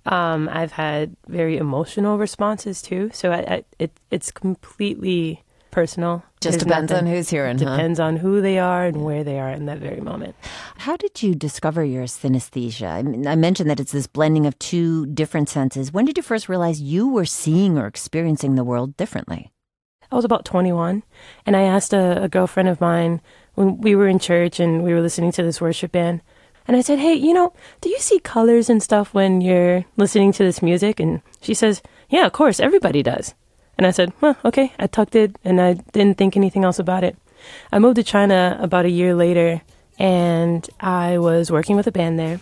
Um, 0.07 0.49
I've 0.51 0.73
had 0.73 1.15
very 1.29 1.57
emotional 1.57 2.19
responses 2.19 2.83
too. 2.83 3.11
So 3.13 3.31
I, 3.31 3.39
I, 3.39 3.65
it, 3.79 3.93
it's 4.11 4.33
completely 4.33 5.45
personal. 5.77 6.23
Just 6.41 6.55
There's 6.55 6.63
depends 6.65 6.91
nothing- 6.91 7.07
on 7.07 7.13
who's 7.13 7.29
hearing, 7.29 7.59
huh? 7.59 7.77
Depends 7.77 8.01
on 8.01 8.17
who 8.17 8.41
they 8.41 8.59
are 8.59 8.87
and 8.87 9.05
where 9.05 9.23
they 9.23 9.39
are 9.39 9.51
in 9.51 9.67
that 9.67 9.79
very 9.79 10.01
moment. 10.01 10.35
How 10.79 10.97
did 10.97 11.23
you 11.23 11.35
discover 11.35 11.85
your 11.85 12.05
synesthesia? 12.05 12.89
I, 12.89 13.03
mean, 13.03 13.27
I 13.27 13.37
mentioned 13.37 13.69
that 13.69 13.79
it's 13.79 13.93
this 13.93 14.07
blending 14.07 14.47
of 14.47 14.59
two 14.59 15.05
different 15.05 15.51
senses. 15.51 15.93
When 15.93 16.07
did 16.07 16.17
you 16.17 16.23
first 16.23 16.49
realize 16.49 16.81
you 16.81 17.07
were 17.09 17.27
seeing 17.27 17.77
or 17.77 17.87
experiencing 17.87 18.55
the 18.55 18.65
world 18.65 18.97
differently? 18.97 19.53
I 20.11 20.17
was 20.17 20.25
about 20.25 20.47
21, 20.47 21.03
and 21.45 21.55
I 21.55 21.63
asked 21.63 21.93
a, 21.93 22.23
a 22.23 22.29
girlfriend 22.31 22.71
of 22.71 22.81
mine 22.81 23.21
when 23.55 23.79
we 23.83 23.95
were 23.95 24.09
in 24.09 24.19
church 24.19 24.59
and 24.59 24.83
we 24.83 24.95
were 24.95 25.03
listening 25.03 25.33
to 25.33 25.43
this 25.43 25.61
worship 25.61 25.93
band. 25.93 26.23
And 26.67 26.75
I 26.75 26.81
said, 26.81 27.01
Hey, 27.01 27.13
you 27.13 27.35
know, 27.35 27.53
do 27.83 27.91
you 27.91 27.99
see 27.99 28.19
colors 28.21 28.71
and 28.71 28.83
stuff 28.83 29.13
when 29.13 29.43
you're 29.43 29.85
listening 29.99 30.33
to 30.33 30.43
this 30.43 30.63
music? 30.63 31.01
And 31.01 31.21
she 31.43 31.53
says, 31.53 31.83
Yeah, 32.09 32.25
of 32.25 32.33
course, 32.33 32.61
everybody 32.61 33.03
does. 33.03 33.35
And 33.79 33.87
I 33.87 33.91
said, 33.91 34.13
Well, 34.21 34.37
okay. 34.45 34.73
I 34.79 34.87
tucked 34.87 35.15
it 35.15 35.37
and 35.45 35.61
I 35.61 35.75
didn't 35.93 36.19
think 36.19 36.37
anything 36.37 36.65
else 36.65 36.79
about 36.79 37.05
it. 37.05 37.17
I 37.73 37.79
moved 37.79 37.97
to 37.97 38.03
China 38.03 38.59
about 38.61 38.85
a 38.85 38.91
year 38.91 39.15
later 39.15 39.63
and 39.99 40.69
I 40.81 41.19
was 41.19 41.51
working 41.51 41.77
with 41.77 41.87
a 41.87 41.93
band 41.93 42.19
there. 42.19 42.41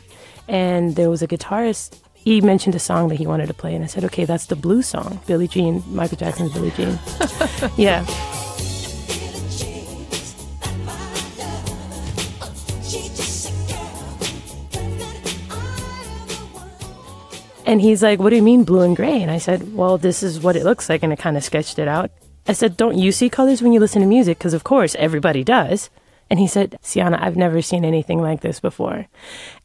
And 0.48 0.96
there 0.96 1.10
was 1.10 1.22
a 1.22 1.26
guitarist. 1.26 2.00
He 2.14 2.40
mentioned 2.40 2.74
a 2.74 2.78
song 2.78 3.08
that 3.08 3.16
he 3.16 3.26
wanted 3.26 3.46
to 3.46 3.54
play. 3.54 3.74
And 3.74 3.84
I 3.84 3.86
said, 3.86 4.04
Okay, 4.04 4.24
that's 4.24 4.46
the 4.46 4.56
blues 4.56 4.86
song, 4.86 5.20
Billie 5.26 5.48
Jean, 5.48 5.82
Michael 5.88 6.18
Jackson's 6.18 6.52
Billie 6.52 6.70
Jean. 6.72 6.98
yeah. 7.76 8.04
And 17.74 17.80
he's 17.80 18.04
like, 18.04 18.20
What 18.20 18.30
do 18.30 18.36
you 18.36 18.42
mean 18.42 18.62
blue 18.62 18.82
and 18.82 18.94
gray? 18.94 19.20
And 19.20 19.32
I 19.32 19.38
said, 19.38 19.74
Well, 19.74 19.98
this 19.98 20.22
is 20.22 20.38
what 20.38 20.54
it 20.54 20.62
looks 20.62 20.88
like. 20.88 21.02
And 21.02 21.12
I 21.12 21.16
kind 21.16 21.36
of 21.36 21.42
sketched 21.42 21.80
it 21.80 21.88
out. 21.88 22.12
I 22.46 22.52
said, 22.52 22.76
Don't 22.76 22.96
you 22.96 23.10
see 23.10 23.28
colors 23.28 23.60
when 23.60 23.72
you 23.72 23.80
listen 23.80 24.00
to 24.00 24.06
music? 24.06 24.38
Because, 24.38 24.54
of 24.54 24.62
course, 24.62 24.94
everybody 24.94 25.42
does. 25.42 25.90
And 26.30 26.38
he 26.38 26.46
said, 26.46 26.78
Sienna, 26.82 27.18
I've 27.20 27.34
never 27.34 27.60
seen 27.60 27.84
anything 27.84 28.22
like 28.22 28.42
this 28.42 28.60
before. 28.60 29.08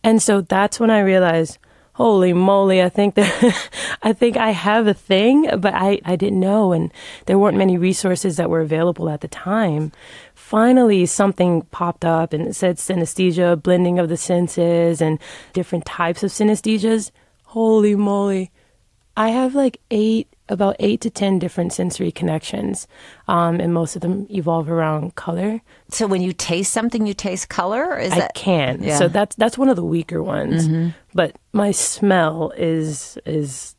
And 0.04 0.24
so 0.24 0.42
that's 0.42 0.80
when 0.80 0.90
I 0.90 1.02
realized, 1.02 1.60
holy 1.94 2.34
moly, 2.34 2.82
I 2.82 2.90
think 2.90 3.14
that 3.14 3.70
I 4.02 4.12
think 4.12 4.38
I 4.38 4.54
have 4.54 4.88
a 4.88 4.96
thing, 4.96 5.48
but 5.60 5.76
I, 5.76 6.02
I 6.04 6.16
didn't 6.16 6.40
know. 6.40 6.74
And 6.74 6.92
there 7.28 7.38
weren't 7.38 7.60
many 7.60 7.78
resources 7.78 8.38
that 8.38 8.50
were 8.50 8.62
available 8.62 9.08
at 9.08 9.22
the 9.22 9.28
time. 9.28 9.92
Finally, 10.34 11.06
something 11.06 11.62
popped 11.70 12.04
up 12.04 12.34
and 12.34 12.48
it 12.48 12.56
said 12.56 12.78
synesthesia, 12.78 13.62
blending 13.62 14.00
of 14.00 14.10
the 14.10 14.18
senses 14.18 15.00
and 15.00 15.20
different 15.54 15.86
types 15.86 16.24
of 16.24 16.32
synesthesias. 16.32 17.12
Holy 17.50 17.96
moly. 17.96 18.52
I 19.18 19.30
have 19.30 19.56
like 19.56 19.82
eight, 19.90 20.28
about 20.50 20.76
eight 20.80 21.02
to 21.02 21.10
10 21.10 21.40
different 21.40 21.74
sensory 21.74 22.12
connections, 22.12 22.88
um, 23.28 23.60
and 23.60 23.74
most 23.74 23.96
of 23.96 24.04
them 24.04 24.28
evolve 24.30 24.70
around 24.70 25.16
color. 25.16 25.62
So 25.90 26.06
when 26.06 26.22
you 26.22 26.32
taste 26.32 26.72
something, 26.72 27.08
you 27.08 27.16
taste 27.16 27.50
color? 27.50 27.98
Is 27.98 28.14
I 28.14 28.20
that 28.20 28.36
can. 28.36 28.84
Yeah. 28.84 29.00
So 29.00 29.08
that's 29.08 29.36
that's 29.36 29.58
one 29.58 29.68
of 29.68 29.76
the 29.76 29.84
weaker 29.84 30.22
ones. 30.22 30.68
Mm-hmm. 30.68 30.90
But 31.16 31.38
my 31.52 31.72
smell 31.72 32.54
is 32.56 33.18
is 33.26 33.76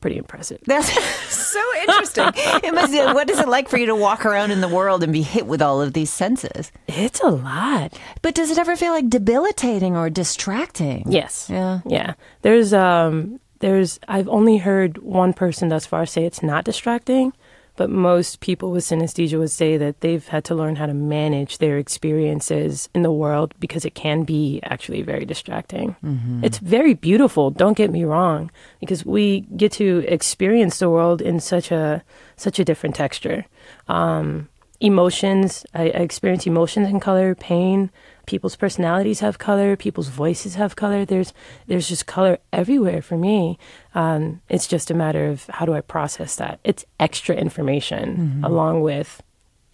pretty 0.00 0.16
impressive. 0.16 0.60
That's 0.66 0.90
so 1.28 1.62
interesting. 1.82 2.24
it 2.34 2.74
must, 2.74 2.92
what 3.14 3.30
is 3.30 3.38
it 3.38 3.48
like 3.48 3.68
for 3.68 3.76
you 3.78 3.86
to 3.86 3.94
walk 3.94 4.24
around 4.24 4.50
in 4.50 4.60
the 4.60 4.68
world 4.68 5.02
and 5.02 5.12
be 5.12 5.22
hit 5.22 5.46
with 5.46 5.62
all 5.62 5.80
of 5.80 5.92
these 5.92 6.10
senses? 6.10 6.72
It's 6.88 7.20
a 7.20 7.28
lot. 7.28 7.98
But 8.22 8.34
does 8.34 8.50
it 8.50 8.58
ever 8.58 8.76
feel 8.76 8.92
like 8.92 9.08
debilitating 9.08 9.96
or 9.96 10.10
distracting? 10.10 11.04
Yes. 11.10 11.48
Yeah. 11.50 11.80
Yeah. 11.86 12.14
There's 12.42 12.72
um 12.72 13.40
there's 13.60 14.00
I've 14.08 14.28
only 14.28 14.56
heard 14.56 14.98
one 14.98 15.32
person 15.32 15.68
thus 15.68 15.86
far 15.86 16.06
say 16.06 16.24
it's 16.24 16.42
not 16.42 16.64
distracting, 16.64 17.32
but 17.80 17.88
most 17.88 18.40
people 18.40 18.68
with 18.72 18.84
synesthesia 18.84 19.38
would 19.38 19.50
say 19.62 19.78
that 19.78 20.02
they've 20.02 20.28
had 20.28 20.44
to 20.44 20.54
learn 20.54 20.76
how 20.76 20.84
to 20.84 20.92
manage 20.92 21.56
their 21.56 21.78
experiences 21.78 22.90
in 22.94 23.00
the 23.00 23.16
world 23.22 23.54
because 23.58 23.86
it 23.88 23.94
can 23.94 24.18
be 24.24 24.60
actually 24.64 25.00
very 25.00 25.24
distracting. 25.24 25.96
It's 26.44 26.58
very 26.76 26.92
beautiful, 26.92 27.50
don't 27.50 27.78
get 27.78 27.90
me 27.90 28.04
wrong, 28.04 28.50
because 28.80 29.06
we 29.06 29.24
get 29.56 29.72
to 29.80 30.04
experience 30.06 30.78
the 30.78 30.90
world 30.90 31.22
in 31.22 31.40
such 31.40 31.72
a 31.72 32.04
such 32.36 32.58
a 32.58 32.66
different 32.68 32.96
texture. 32.96 33.46
Um 33.88 34.50
emotions, 34.80 35.64
I, 35.72 35.84
I 35.98 36.02
experience 36.08 36.46
emotions 36.46 36.88
in 36.92 37.00
color, 37.00 37.34
pain, 37.34 37.90
people's 38.30 38.54
personalities 38.54 39.18
have 39.18 39.38
color, 39.38 39.76
people's 39.76 40.08
voices 40.08 40.54
have 40.54 40.76
color. 40.76 41.04
There's 41.04 41.32
there's 41.66 41.88
just 41.88 42.06
color 42.06 42.38
everywhere 42.52 43.02
for 43.02 43.18
me. 43.18 43.58
Um, 43.92 44.40
it's 44.48 44.68
just 44.68 44.88
a 44.88 44.94
matter 44.94 45.26
of 45.26 45.46
how 45.46 45.66
do 45.66 45.74
I 45.74 45.80
process 45.80 46.36
that. 46.36 46.60
It's 46.62 46.84
extra 47.00 47.34
information 47.34 48.40
along 48.44 48.82
with 48.82 49.20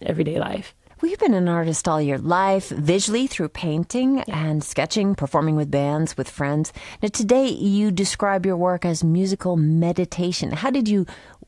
everyday 0.01 0.39
life. 0.39 0.73
Well, 0.99 1.11
you've 1.11 1.19
been 1.19 1.35
an 1.35 1.47
artist 1.47 1.87
all 1.87 2.01
your 2.01 2.17
life, 2.17 2.69
visually 2.69 3.27
through 3.27 3.49
painting 3.49 4.21
and 4.21 4.63
sketching, 4.63 5.13
performing 5.13 5.55
with 5.55 5.69
bands, 5.69 6.17
with 6.17 6.27
friends. 6.27 6.73
Now, 7.03 7.09
today 7.09 7.49
you 7.49 7.91
describe 7.91 8.47
your 8.47 8.57
work 8.57 8.83
as 8.83 9.03
musical 9.03 9.55
meditation. 9.57 10.51
How 10.51 10.71
did 10.71 10.87
you 10.87 11.05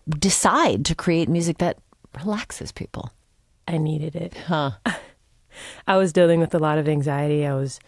decide 0.08 0.86
to 0.86 0.94
create 0.94 1.28
music 1.28 1.58
that 1.58 1.80
relaxes 2.24 2.72
people? 2.72 3.12
I 3.68 3.80
needed 3.80 4.16
it. 4.16 4.38
Huh. 4.38 4.72
I 5.88 5.98
was 5.98 6.14
dealing 6.14 6.40
with 6.40 6.54
a 6.54 6.60
lot 6.60 6.78
of 6.78 6.88
anxiety. 6.88 7.46
I 7.46 7.54
was 7.54 7.80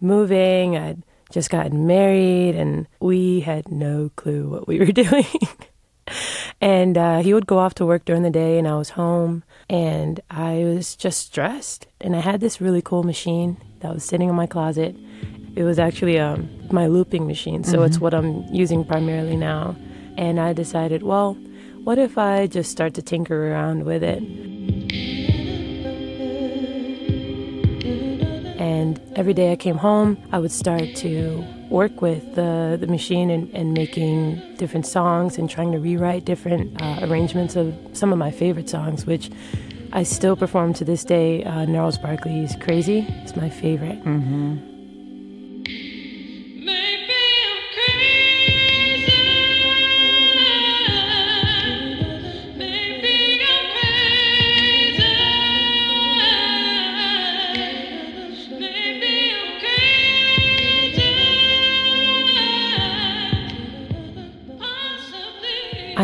moving. 0.00 0.76
I'd 0.76 1.02
just 1.30 1.50
gotten 1.50 1.86
married, 1.86 2.54
and 2.54 2.86
we 3.00 3.40
had 3.40 3.70
no 3.70 4.10
clue 4.16 4.48
what 4.48 4.66
we 4.66 4.78
were 4.80 4.86
doing. 4.86 5.26
and 6.60 6.96
uh, 6.96 7.18
he 7.18 7.34
would 7.34 7.46
go 7.46 7.58
off 7.58 7.74
to 7.74 7.86
work 7.86 8.04
during 8.04 8.22
the 8.22 8.30
day, 8.30 8.58
and 8.58 8.66
I 8.66 8.76
was 8.76 8.90
home, 8.90 9.44
and 9.68 10.20
I 10.30 10.64
was 10.64 10.96
just 10.96 11.26
stressed. 11.26 11.86
And 12.00 12.16
I 12.16 12.20
had 12.20 12.40
this 12.40 12.60
really 12.60 12.82
cool 12.82 13.02
machine 13.02 13.58
that 13.80 13.92
was 13.92 14.04
sitting 14.04 14.28
in 14.28 14.34
my 14.34 14.46
closet. 14.46 14.96
It 15.54 15.64
was 15.64 15.78
actually 15.78 16.18
um, 16.18 16.48
my 16.70 16.86
looping 16.86 17.26
machine, 17.26 17.64
so 17.64 17.82
it's 17.82 17.98
what 17.98 18.14
I'm 18.14 18.44
using 18.54 18.84
primarily 18.84 19.36
now. 19.36 19.76
And 20.16 20.38
I 20.38 20.52
decided, 20.52 21.02
well, 21.02 21.34
what 21.84 21.98
if 21.98 22.18
I 22.18 22.46
just 22.46 22.70
start 22.70 22.94
to 22.94 23.02
tinker 23.02 23.50
around 23.52 23.84
with 23.84 24.02
it? 24.02 24.22
And 28.88 28.98
every 29.16 29.34
day 29.34 29.52
I 29.52 29.56
came 29.56 29.76
home, 29.76 30.16
I 30.32 30.38
would 30.38 30.50
start 30.50 30.96
to 30.96 31.44
work 31.68 32.00
with 32.00 32.36
the, 32.36 32.78
the 32.80 32.86
machine 32.86 33.28
and, 33.28 33.54
and 33.54 33.74
making 33.74 34.56
different 34.56 34.86
songs 34.86 35.36
and 35.36 35.50
trying 35.50 35.72
to 35.72 35.78
rewrite 35.78 36.24
different 36.24 36.80
uh, 36.80 37.00
arrangements 37.02 37.54
of 37.54 37.74
some 37.92 38.12
of 38.12 38.18
my 38.18 38.30
favorite 38.30 38.70
songs, 38.70 39.04
which 39.04 39.30
I 39.92 40.04
still 40.04 40.36
perform 40.36 40.72
to 40.72 40.86
this 40.86 41.04
day. 41.04 41.44
Uh, 41.44 41.66
Gnarls 41.66 41.98
Barkley's 41.98 42.56
Crazy 42.56 43.00
is 43.24 43.36
my 43.36 43.50
favorite. 43.50 44.02
Maybe 44.06 44.77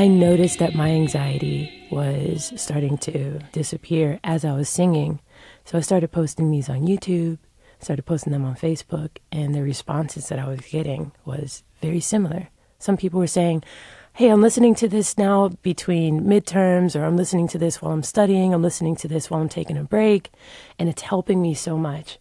I 0.05 0.09
noticed 0.09 0.59
that 0.59 0.75
my 0.75 0.91
anxiety 0.91 1.89
was 1.91 2.53
starting 2.57 2.99
to 2.99 3.39
disappear 3.53 4.21
as 4.23 4.45
I 4.45 4.53
was 4.53 4.69
singing. 4.69 5.21
So 5.65 5.79
I 5.79 5.81
started 5.81 6.13
posting 6.13 6.51
these 6.51 6.69
on 6.69 6.87
YouTube, 6.87 7.39
started 7.81 8.03
posting 8.03 8.31
them 8.35 8.45
on 8.45 8.55
Facebook, 8.55 9.17
and 9.33 9.55
the 9.55 9.63
responses 9.63 10.29
that 10.29 10.39
I 10.39 10.47
was 10.47 10.61
getting 10.61 11.13
was 11.25 11.63
very 11.81 12.01
similar. 12.01 12.51
Some 12.79 12.99
people 12.99 13.19
were 13.19 13.27
saying, 13.27 13.65
Hey, 14.13 14.29
I'm 14.29 14.43
listening 14.43 14.75
to 14.75 14.89
this 14.89 15.17
now 15.17 15.49
between 15.63 16.21
midterms, 16.21 16.95
or 16.95 17.07
I'm 17.07 17.17
listening 17.17 17.49
to 17.49 17.59
this 17.59 17.81
while 17.81 17.93
I'm 17.93 18.03
studying, 18.03 18.53
I'm 18.53 18.61
listening 18.61 18.97
to 18.97 19.09
this 19.09 19.31
while 19.31 19.41
I'm 19.41 19.49
taking 19.49 19.79
a 19.79 19.85
break, 19.85 20.31
and 20.79 20.91
it's 20.91 21.01
helping 21.01 21.41
me 21.41 21.55
so 21.55 21.79
much. 21.79 22.19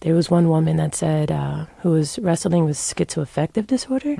There 0.00 0.14
was 0.14 0.30
one 0.30 0.50
woman 0.50 0.76
that 0.76 0.94
said, 0.94 1.32
uh, 1.32 1.64
who 1.78 1.92
was 1.92 2.18
wrestling 2.18 2.66
with 2.66 2.76
schizoaffective 2.76 3.66
disorder. 3.66 4.16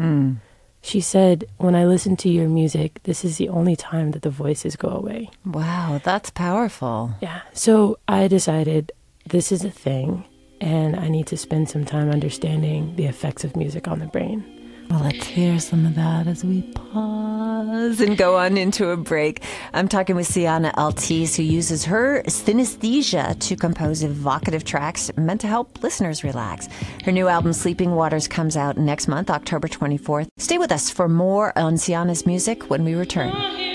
She 0.82 1.00
said, 1.00 1.44
When 1.58 1.74
I 1.74 1.86
listen 1.86 2.16
to 2.18 2.28
your 2.28 2.48
music, 2.48 3.00
this 3.04 3.24
is 3.24 3.38
the 3.38 3.48
only 3.48 3.76
time 3.76 4.10
that 4.10 4.22
the 4.22 4.30
voices 4.30 4.76
go 4.76 4.88
away. 4.88 5.30
Wow, 5.46 6.00
that's 6.02 6.30
powerful. 6.30 7.14
Yeah. 7.20 7.40
So 7.52 7.98
I 8.08 8.28
decided 8.28 8.92
this 9.24 9.52
is 9.52 9.64
a 9.64 9.70
thing, 9.70 10.24
and 10.60 10.96
I 10.96 11.08
need 11.08 11.28
to 11.28 11.36
spend 11.36 11.70
some 11.70 11.84
time 11.84 12.10
understanding 12.10 12.96
the 12.96 13.06
effects 13.06 13.44
of 13.44 13.56
music 13.56 13.86
on 13.86 14.00
the 14.00 14.06
brain. 14.06 14.44
Well, 14.90 15.04
let's 15.04 15.26
hear 15.26 15.58
some 15.58 15.86
of 15.86 15.94
that 15.94 16.26
as 16.26 16.44
we 16.44 16.62
pause 16.62 18.00
and 18.00 18.16
go 18.18 18.36
on 18.36 18.56
into 18.56 18.90
a 18.90 18.96
break. 18.96 19.42
I'm 19.72 19.88
talking 19.88 20.16
with 20.16 20.26
Sienna 20.26 20.72
Altiz, 20.76 21.36
who 21.36 21.42
uses 21.42 21.84
her 21.86 22.22
synesthesia 22.24 23.38
to 23.40 23.56
compose 23.56 24.02
evocative 24.02 24.64
tracks 24.64 25.10
meant 25.16 25.40
to 25.42 25.46
help 25.46 25.82
listeners 25.82 26.22
relax. 26.24 26.68
Her 27.04 27.12
new 27.12 27.28
album, 27.28 27.52
Sleeping 27.54 27.94
Waters, 27.94 28.28
comes 28.28 28.56
out 28.56 28.76
next 28.76 29.08
month, 29.08 29.30
October 29.30 29.68
24th. 29.68 30.28
Stay 30.36 30.58
with 30.58 30.72
us 30.72 30.90
for 30.90 31.08
more 31.08 31.56
on 31.56 31.78
Sienna's 31.78 32.26
music 32.26 32.68
when 32.68 32.84
we 32.84 32.94
return. 32.94 33.71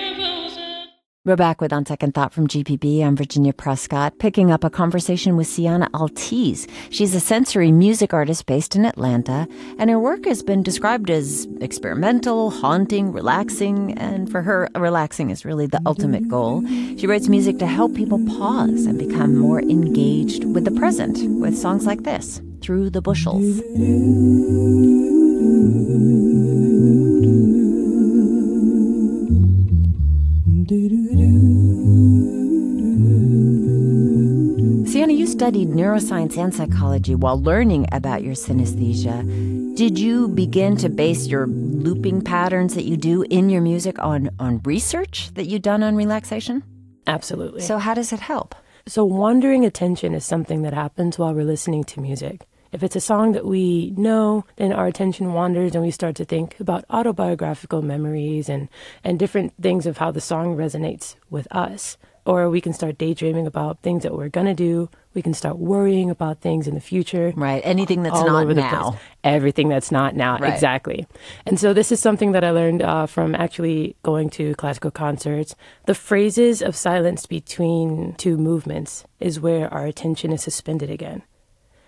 We're 1.27 1.35
back 1.35 1.59
with 1.59 1.73
On 1.73 1.85
Second 1.85 2.13
Thought 2.13 2.31
from 2.31 2.47
GPB. 2.47 3.03
I'm 3.03 3.17
Virginia 3.17 3.51
Prescott, 3.51 4.17
picking 4.17 4.49
up 4.49 4.63
a 4.63 4.69
conversation 4.69 5.35
with 5.35 5.45
Sienna 5.45 5.89
Altiz. 5.89 6.69
She's 6.89 7.13
a 7.13 7.19
sensory 7.19 7.69
music 7.69 8.13
artist 8.13 8.45
based 8.45 8.77
in 8.77 8.85
Atlanta, 8.85 9.45
and 9.77 9.89
her 9.89 9.99
work 9.99 10.23
has 10.23 10.41
been 10.41 10.63
described 10.63 11.09
as 11.09 11.45
experimental, 11.59 12.49
haunting, 12.49 13.11
relaxing, 13.11 13.97
and 13.97 14.31
for 14.31 14.41
her, 14.41 14.69
relaxing 14.73 15.29
is 15.29 15.43
really 15.43 15.67
the 15.67 15.81
ultimate 15.85 16.29
goal. 16.29 16.65
She 16.97 17.07
writes 17.07 17.27
music 17.27 17.59
to 17.59 17.67
help 17.67 17.93
people 17.93 18.25
pause 18.25 18.85
and 18.85 18.97
become 18.97 19.35
more 19.35 19.59
engaged 19.59 20.45
with 20.45 20.63
the 20.63 20.71
present 20.71 21.19
with 21.41 21.57
songs 21.57 21.85
like 21.85 22.03
this, 22.03 22.41
Through 22.61 22.91
the 22.91 23.01
Bushels. 23.01 23.59
Studied 35.37 35.69
neuroscience 35.69 36.35
and 36.35 36.51
psychology 36.51 37.13
while 37.13 37.39
learning 37.39 37.87
about 37.91 38.23
your 38.23 38.33
synesthesia. 38.33 39.21
Did 39.75 39.99
you 39.99 40.29
begin 40.29 40.75
to 40.77 40.89
base 40.89 41.27
your 41.27 41.45
looping 41.45 42.23
patterns 42.23 42.73
that 42.73 42.85
you 42.85 42.97
do 42.97 43.21
in 43.21 43.51
your 43.51 43.61
music 43.61 43.99
on, 43.99 44.31
on 44.39 44.61
research 44.63 45.31
that 45.35 45.45
you've 45.45 45.61
done 45.61 45.83
on 45.83 45.95
relaxation? 45.95 46.63
Absolutely. 47.05 47.61
So, 47.61 47.77
how 47.77 47.93
does 47.93 48.11
it 48.11 48.19
help? 48.19 48.55
So, 48.87 49.05
wandering 49.05 49.63
attention 49.63 50.15
is 50.15 50.25
something 50.25 50.63
that 50.63 50.73
happens 50.73 51.19
while 51.19 51.35
we're 51.35 51.45
listening 51.45 51.83
to 51.83 52.01
music. 52.01 52.47
If 52.71 52.81
it's 52.81 52.95
a 52.95 52.99
song 52.99 53.33
that 53.33 53.45
we 53.45 53.93
know, 53.95 54.43
then 54.55 54.73
our 54.73 54.87
attention 54.87 55.33
wanders 55.33 55.75
and 55.75 55.83
we 55.83 55.91
start 55.91 56.15
to 56.15 56.25
think 56.25 56.59
about 56.59 56.83
autobiographical 56.89 57.83
memories 57.83 58.49
and, 58.49 58.69
and 59.03 59.19
different 59.19 59.53
things 59.61 59.85
of 59.85 59.99
how 59.99 60.09
the 60.09 60.19
song 60.19 60.57
resonates 60.57 61.13
with 61.29 61.47
us. 61.51 61.95
Or 62.27 62.49
we 62.49 62.59
can 62.59 62.73
start 62.73 62.97
daydreaming 62.97 63.47
about 63.47 63.81
things 63.81 64.03
that 64.03 64.13
we're 64.13 64.27
going 64.27 64.47
to 64.47 64.53
do. 64.53 64.89
We 65.13 65.21
can 65.21 65.33
start 65.33 65.57
worrying 65.57 66.09
about 66.09 66.41
things 66.41 66.67
in 66.67 66.75
the 66.75 66.81
future. 66.81 67.31
Right. 67.37 67.61
Anything 67.63 68.03
that's 68.03 68.19
not 68.21 68.47
now. 68.49 68.99
Everything 69.23 69.69
that's 69.69 69.91
not 69.91 70.13
now. 70.13 70.37
Right. 70.37 70.53
Exactly. 70.53 71.07
And 71.45 71.57
so 71.57 71.73
this 71.73 71.89
is 71.89 72.01
something 72.01 72.33
that 72.33 72.43
I 72.43 72.51
learned 72.51 72.81
uh, 72.81 73.05
from 73.05 73.33
actually 73.33 73.95
going 74.03 74.29
to 74.31 74.55
classical 74.55 74.91
concerts. 74.91 75.55
The 75.85 75.95
phrases 75.95 76.61
of 76.61 76.75
silence 76.75 77.25
between 77.25 78.13
two 78.15 78.37
movements 78.37 79.05
is 79.21 79.39
where 79.39 79.73
our 79.73 79.85
attention 79.85 80.33
is 80.33 80.43
suspended 80.43 80.89
again. 80.89 81.23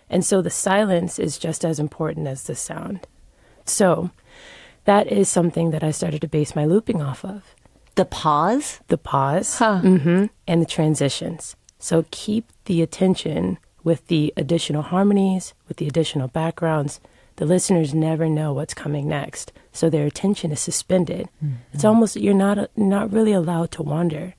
And 0.09 0.23
so 0.23 0.41
the 0.41 0.49
silence 0.49 1.19
is 1.19 1.37
just 1.37 1.65
as 1.65 1.79
important 1.79 2.27
as 2.27 2.43
the 2.43 2.55
sound. 2.55 3.07
So 3.65 4.11
that 4.85 5.11
is 5.11 5.27
something 5.27 5.71
that 5.71 5.83
I 5.83 5.91
started 5.91 6.21
to 6.21 6.29
base 6.29 6.55
my 6.55 6.63
looping 6.63 7.01
off 7.01 7.25
of 7.25 7.53
The 7.95 8.05
pause? 8.05 8.79
the 8.87 8.97
pause 8.97 9.57
Huh. 9.57 9.81
mhm, 9.83 10.29
and 10.47 10.61
the 10.61 10.65
transitions. 10.65 11.55
So 11.79 12.05
keep 12.11 12.45
the 12.65 12.81
attention 12.81 13.57
with 13.83 14.07
the 14.07 14.33
additional 14.37 14.81
harmonies, 14.83 15.53
with 15.67 15.77
the 15.77 15.87
additional 15.87 16.27
backgrounds. 16.27 16.99
The 17.37 17.45
listeners 17.45 17.93
never 17.93 18.27
know 18.27 18.51
what's 18.53 18.73
coming 18.73 19.07
next, 19.07 19.53
so 19.71 19.89
their 19.89 20.05
attention 20.05 20.51
is 20.51 20.59
suspended. 20.59 21.29
It's 21.73 21.85
almost 21.85 22.17
you're 22.17 22.33
not 22.33 22.69
not 22.75 23.11
really 23.13 23.31
allowed 23.31 23.71
to 23.71 23.83
wander. 23.83 24.35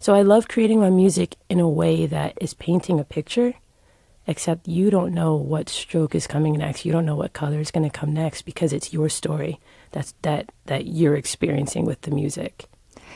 So 0.00 0.14
I 0.14 0.22
love 0.22 0.48
creating 0.48 0.80
my 0.80 0.90
music 0.90 1.36
in 1.48 1.60
a 1.60 1.68
way 1.68 2.06
that 2.06 2.36
is 2.40 2.54
painting 2.54 2.98
a 2.98 3.04
picture, 3.04 3.54
except 4.26 4.66
you 4.66 4.90
don't 4.90 5.14
know 5.14 5.36
what 5.36 5.68
stroke 5.68 6.14
is 6.16 6.26
coming 6.26 6.54
next. 6.54 6.84
You 6.84 6.90
don't 6.92 7.06
know 7.06 7.14
what 7.16 7.32
color 7.32 7.60
is 7.60 7.70
going 7.70 7.88
to 7.88 7.98
come 8.00 8.12
next 8.12 8.42
because 8.42 8.72
it's 8.72 8.92
your 8.92 9.08
story 9.08 9.60
that's 9.92 10.14
that 10.22 10.50
that 10.66 10.86
you're 10.86 11.14
experiencing 11.16 11.84
with 11.84 12.00
the 12.02 12.10
music. 12.10 12.66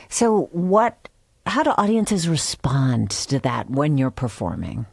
So, 0.09 0.49
what, 0.51 1.09
how 1.45 1.63
do 1.63 1.71
audiences 1.71 2.27
respond 2.29 3.11
to 3.11 3.39
that 3.39 3.69
when 3.69 3.97
you're 3.97 4.11
performing? 4.11 4.85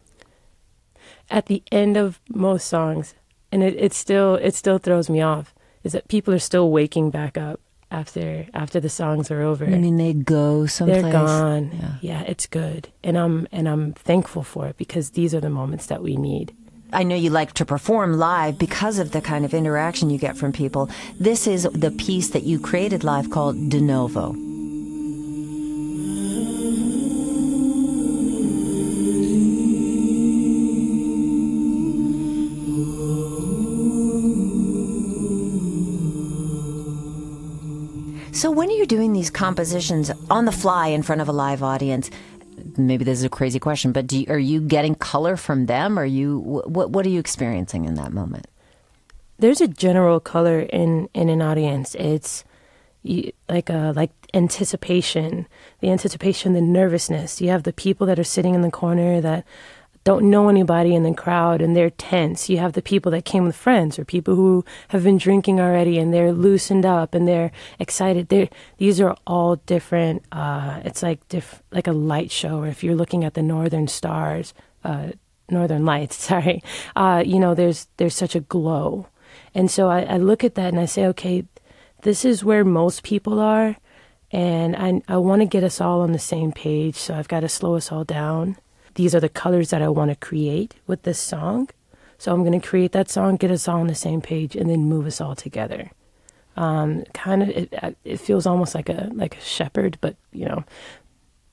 at 1.33 1.47
the 1.47 1.63
end 1.73 1.97
of 1.97 2.21
most 2.29 2.69
songs, 2.69 3.15
and 3.51 3.63
it, 3.63 3.75
it 3.77 3.93
still 3.93 4.37
it 4.37 4.55
still 4.55 4.79
throws 4.79 5.11
me 5.11 5.21
off, 5.21 5.55
is 5.83 5.93
that 5.93 6.09
people 6.09 6.33
are 6.33 6.39
still 6.39 6.71
waking 6.71 7.11
back 7.11 7.37
up 7.37 7.59
after 7.91 8.47
after 8.55 8.79
the 8.79 8.89
songs 8.89 9.31
are 9.31 9.43
over. 9.43 9.65
I 9.65 9.79
mean, 9.79 9.97
they 9.97 10.13
go 10.13 10.67
someplace. 10.67 11.03
They're 11.03 11.13
gone. 11.13 11.71
Yeah. 11.73 11.95
Yeah. 12.01 12.23
it's 12.23 12.47
good, 12.47 12.89
and 13.03 13.17
I'm 13.19 13.49
and 13.51 13.69
I'm 13.69 13.95
thankful 13.95 14.43
for 14.43 14.69
it 14.69 14.77
because 14.77 15.11
these 15.11 15.35
are 15.35 15.41
the 15.41 15.51
moments 15.51 15.87
that 15.87 16.03
we 16.03 16.17
need. 16.17 16.55
I 16.95 17.05
know 17.05 17.17
you 17.17 17.31
like 17.31 17.55
to 17.55 17.65
perform 17.65 18.19
live 18.19 18.59
because 18.59 18.99
of 18.99 19.13
the 19.13 19.23
kind 19.23 19.47
of 19.47 19.55
interaction 19.55 20.11
you 20.11 20.19
get 20.19 20.37
from 20.37 20.53
people. 20.53 20.91
This 21.19 21.47
is 21.47 21.63
the 21.63 21.91
piece 21.91 22.29
that 22.31 22.43
you 22.43 22.61
created 22.61 23.03
live 23.03 23.31
called 23.31 23.71
De 23.71 23.81
Novo. 23.81 24.37
So 38.43 38.51
when 38.51 38.71
are 38.71 38.73
you're 38.73 38.87
doing 38.87 39.13
these 39.13 39.31
compositions 39.31 40.11
on 40.29 40.47
the 40.47 40.51
fly 40.51 40.89
in 40.89 41.05
front 41.05 41.21
of 41.21 41.29
a 41.29 41.33
live 41.33 41.63
audience, 41.63 42.11
maybe 42.77 43.05
this 43.05 43.19
is 43.19 43.25
a 43.25 43.29
crazy 43.29 43.61
question, 43.61 43.93
but 43.93 44.11
you, 44.11 44.27
are 44.29 44.37
you 44.37 44.61
getting 44.61 44.97
color 44.97 45.37
from 45.37 45.67
them? 45.67 45.97
Are 45.97 46.05
you 46.05 46.41
what 46.41 46.91
what 46.91 47.07
are 47.07 47.09
you 47.09 47.21
experiencing 47.21 47.85
in 47.85 47.95
that 47.95 48.13
moment? 48.13 48.49
There's 49.39 49.61
a 49.61 49.69
general 49.69 50.19
color 50.19 50.59
in 50.59 51.09
in 51.15 51.29
an 51.29 51.41
audience. 51.41 51.95
It's 51.95 52.43
you, 53.05 53.31
like 53.49 53.71
a 53.71 53.93
like 53.95 54.11
anticipation, 54.35 55.47
the 55.79 55.93
anticipation, 55.93 56.53
the 56.53 56.61
nervousness. 56.61 57.41
You 57.41 57.51
have 57.51 57.63
the 57.63 57.73
people 57.73 58.09
that 58.09 58.19
are 58.19 58.25
sitting 58.25 58.57
in 58.57 58.63
the 58.63 58.73
corner 58.73 59.21
that 59.21 59.47
don't 60.05 60.29
know 60.29 60.49
anybody 60.49 60.95
in 60.95 61.05
the 61.05 61.15
crowd 61.15 61.61
and 61.61 61.77
they're 61.77 61.91
tense. 61.91 62.49
You 62.49 62.59
have 62.59 62.73
the 62.73 62.83
people 62.83 63.13
that 63.13 63.25
came 63.25 63.45
with 63.45 63.55
friends 63.55 63.99
or 63.99 64.05
people 64.05 64.35
who 64.35 64.65
have 64.89 65.05
been 65.05 65.19
drinking 65.19 65.61
already 65.61 65.99
and 65.99 66.13
they're 66.13 66.33
loosened 66.33 66.85
up 66.85 67.15
and 67.15 67.29
they're 67.29 67.53
excited. 67.79 68.29
They're, 68.29 68.49
these 68.79 69.01
are 69.01 69.17
all 69.27 69.57
different. 69.57 70.25
Uh, 70.33 70.81
it's 70.85 71.03
like 71.03 71.27
diff, 71.29 71.63
like 71.71 71.87
a 71.87 71.93
light 71.93 72.31
show. 72.31 72.59
Or 72.61 72.67
if 72.67 72.83
you're 72.83 72.97
looking 72.97 73.25
at 73.25 73.35
the 73.35 73.43
northern 73.43 73.87
stars, 73.87 74.55
uh, 74.83 75.13
northern 75.49 75.85
lights, 75.85 76.17
sorry, 76.29 76.63
uh, 76.97 77.23
you 77.25 77.39
know, 77.39 77.55
there's 77.55 77.87
there's 77.97 78.17
such 78.17 78.35
a 78.35 78.41
glow, 78.41 79.07
and 79.55 79.71
so 79.71 79.89
I, 79.89 80.03
I 80.03 80.17
look 80.17 80.43
at 80.43 80.55
that 80.57 80.69
and 80.69 80.81
I 80.81 80.87
say, 80.87 81.07
okay, 81.07 81.45
this 82.03 82.25
is 82.25 82.45
where 82.45 82.65
most 82.65 83.03
people 83.03 83.39
are, 83.39 83.77
and 84.33 84.75
I 84.75 85.03
I 85.07 85.19
want 85.19 85.43
to 85.43 85.47
get 85.47 85.63
us 85.63 85.81
all 85.81 86.01
on 86.01 86.13
the 86.13 86.19
same 86.19 86.51
page. 86.51 86.97
So 86.97 87.15
I've 87.15 87.29
got 87.29 87.41
to 87.41 87.49
slow 87.49 87.77
us 87.77 87.93
all 87.93 88.05
down 88.05 88.57
these 88.95 89.15
are 89.15 89.21
the 89.21 89.29
colors 89.29 89.71
that 89.71 89.83
I 89.83 89.89
want 89.89 90.11
to 90.11 90.17
create 90.17 90.75
with 90.87 91.03
this 91.03 91.19
song. 91.19 91.69
So 92.19 92.33
I'm 92.33 92.45
going 92.45 92.59
to 92.59 92.67
create 92.67 92.93
that 92.93 93.11
song, 93.11 93.37
get 93.37 93.51
us 93.51 93.67
all 93.67 93.81
on 93.81 93.89
the 93.89 93.95
same 93.95 94.21
page, 94.21 94.55
and 94.55 94.71
then 94.71 94.85
move 94.85 95.07
us 95.07 95.21
all 95.21 95.35
together. 95.35 95.91
Um, 96.57 97.05
kind 97.15 97.43
of, 97.43 97.49
it, 97.49 97.97
it 98.05 98.19
feels 98.19 98.47
almost 98.47 98.75
like 98.75 98.89
a 98.89 99.11
like 99.15 99.37
a 99.37 99.41
shepherd, 99.41 99.99
but 100.01 100.17
you 100.33 100.45
know, 100.45 100.65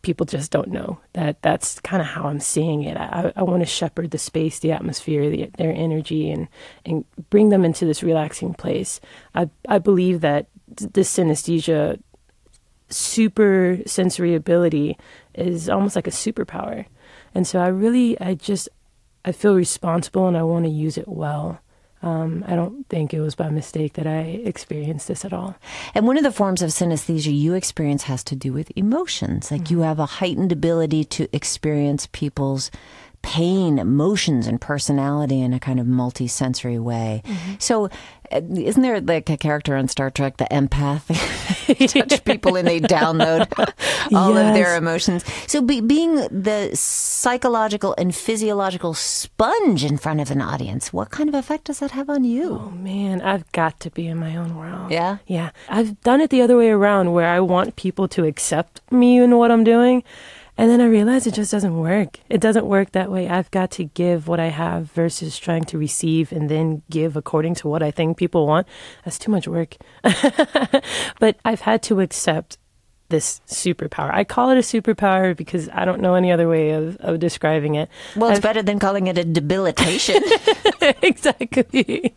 people 0.02 0.26
just 0.26 0.52
don't 0.52 0.68
know 0.68 1.00
that. 1.14 1.42
That's 1.42 1.80
kind 1.80 2.02
of 2.02 2.08
how 2.08 2.26
I'm 2.26 2.40
seeing 2.40 2.84
it. 2.84 2.98
I, 2.98 3.32
I 3.36 3.44
want 3.44 3.62
to 3.62 3.66
shepherd 3.66 4.12
the 4.12 4.18
space, 4.18 4.60
the 4.60 4.72
atmosphere, 4.72 5.30
the, 5.30 5.50
their 5.58 5.74
energy, 5.74 6.30
and 6.30 6.48
and 6.86 7.06
bring 7.30 7.50
them 7.50 7.66
into 7.66 7.86
this 7.86 8.04
relaxing 8.04 8.54
place. 8.54 9.00
I 9.34 9.50
I 9.68 9.80
believe 9.80 10.22
that 10.22 10.48
this 10.68 11.18
synesthesia 11.18 12.00
super 12.90 13.80
sensory 13.86 14.36
ability 14.36 14.98
is 15.34 15.70
almost 15.70 15.96
like 15.96 16.08
a 16.08 16.12
superpower. 16.12 16.86
And 17.34 17.46
so 17.46 17.60
I 17.60 17.68
really, 17.68 18.20
I 18.20 18.36
just, 18.36 18.70
I 19.26 19.32
feel 19.32 19.56
responsible 19.56 20.28
and 20.28 20.38
I 20.38 20.44
want 20.44 20.66
to 20.66 20.72
use 20.72 20.98
it 20.98 21.08
well. 21.08 21.60
Um, 22.02 22.46
I 22.48 22.56
don't 22.56 22.88
think 22.88 23.14
it 23.14 23.20
was 23.20 23.36
by 23.36 23.50
mistake 23.50 23.94
that 23.94 24.08
I 24.08 24.20
experienced 24.20 25.10
this 25.10 25.26
at 25.26 25.34
all. 25.34 25.56
And 25.94 26.08
one 26.08 26.18
of 26.18 26.24
the 26.24 26.32
forms 26.32 26.62
of 26.62 26.70
synesthesia 26.70 27.38
you 27.38 27.54
experience 27.54 28.04
has 28.04 28.24
to 28.26 28.38
do 28.38 28.54
with 28.54 28.72
emotions. 28.78 29.52
Like 29.52 29.70
you 29.70 29.82
have 29.82 30.00
a 30.00 30.06
heightened 30.06 30.54
ability 30.54 31.04
to 31.06 31.28
experience 31.34 32.08
people's 32.12 32.72
pain, 33.22 33.80
emotions, 33.80 34.48
and 34.48 34.60
personality 34.60 35.42
in 35.42 35.54
a 35.54 35.60
kind 35.60 35.80
of 35.80 35.88
multi-sensory 35.88 36.80
way. 36.80 37.22
So, 37.60 37.90
uh, 38.32 38.42
isn't 38.56 38.82
there 38.82 39.02
like 39.02 39.30
a 39.30 39.38
character 39.38 39.76
on 39.76 39.88
Star 39.88 40.10
Trek, 40.10 40.38
the 40.38 40.46
empath? 40.46 41.08
Touch 42.10 42.24
people 42.24 42.56
and 42.56 42.68
they 42.68 42.80
download 42.80 43.48
all 44.16 44.38
of 44.38 44.54
their 44.54 44.76
emotions. 44.76 45.24
So, 45.48 45.62
be, 45.62 45.82
being 45.82 46.16
the 46.16 46.72
psychological 46.74 47.96
and 47.98 48.16
physiological 48.16 48.94
sponge 48.94 49.84
in 49.84 49.98
front 49.98 50.22
of 50.22 50.32
an 50.32 50.42
audience, 50.42 50.94
what 50.94 51.10
kind 51.10 51.30
of 51.30 51.36
effect 51.36 51.66
does 51.66 51.80
that 51.80 51.92
have 51.92 52.10
on 52.10 52.24
you? 52.24 52.54
Oh 52.54 52.72
man, 52.72 53.22
I've 53.22 53.52
got 53.52 53.80
to 53.82 53.92
be 53.92 54.08
in 54.08 54.18
my 54.18 54.36
own 54.36 54.56
world. 54.56 54.92
Yeah? 54.92 55.18
Yeah. 55.28 55.52
I've 55.68 56.00
done 56.02 56.22
it 56.22 56.30
the 56.30 56.42
other 56.42 56.58
way 56.58 56.70
around 56.70 57.14
where 57.14 57.28
I 57.28 57.40
want 57.40 57.76
people 57.76 58.08
to 58.10 58.26
accept 58.26 58.82
me 58.92 59.18
and 59.20 59.38
what 59.38 59.52
I'm 59.52 59.64
doing. 59.64 60.04
And 60.60 60.70
then 60.70 60.82
I 60.82 60.88
realize 60.88 61.26
it 61.26 61.36
just 61.36 61.52
doesn't 61.52 61.78
work. 61.78 62.20
It 62.28 62.42
doesn't 62.42 62.66
work 62.66 62.92
that 62.92 63.10
way. 63.10 63.30
I've 63.30 63.50
got 63.50 63.72
to 63.72 63.86
give 63.86 64.28
what 64.28 64.42
I 64.42 64.48
have 64.48 64.92
versus 64.92 65.40
trying 65.40 65.64
to 65.64 65.78
receive 65.78 66.34
and 66.34 66.50
then 66.50 66.82
give 66.90 67.16
according 67.16 67.56
to 67.56 67.70
what 67.70 67.82
I 67.82 67.92
think 67.92 68.18
people 68.18 68.46
want. 68.46 68.68
That's 69.06 69.18
too 69.18 69.32
much 69.32 69.48
work. 69.48 69.78
but 71.18 71.38
I've 71.46 71.62
had 71.62 71.82
to 71.84 72.02
accept 72.02 72.58
this 73.10 73.42
superpower. 73.48 74.14
I 74.14 74.24
call 74.24 74.50
it 74.52 74.58
a 74.58 74.62
superpower 74.62 75.36
because 75.36 75.68
I 75.74 75.86
don't 75.86 76.02
know 76.02 76.16
any 76.16 76.32
other 76.32 76.48
way 76.48 76.72
of, 76.72 76.98
of 76.98 77.20
describing 77.20 77.76
it. 77.76 77.90
Well, 78.16 78.30
it's 78.30 78.38
I've- 78.38 78.48
better 78.48 78.62
than 78.64 78.80
calling 78.80 79.08
it 79.08 79.18
a 79.18 79.24
debilitation. 79.26 80.22
exactly. 81.02 82.14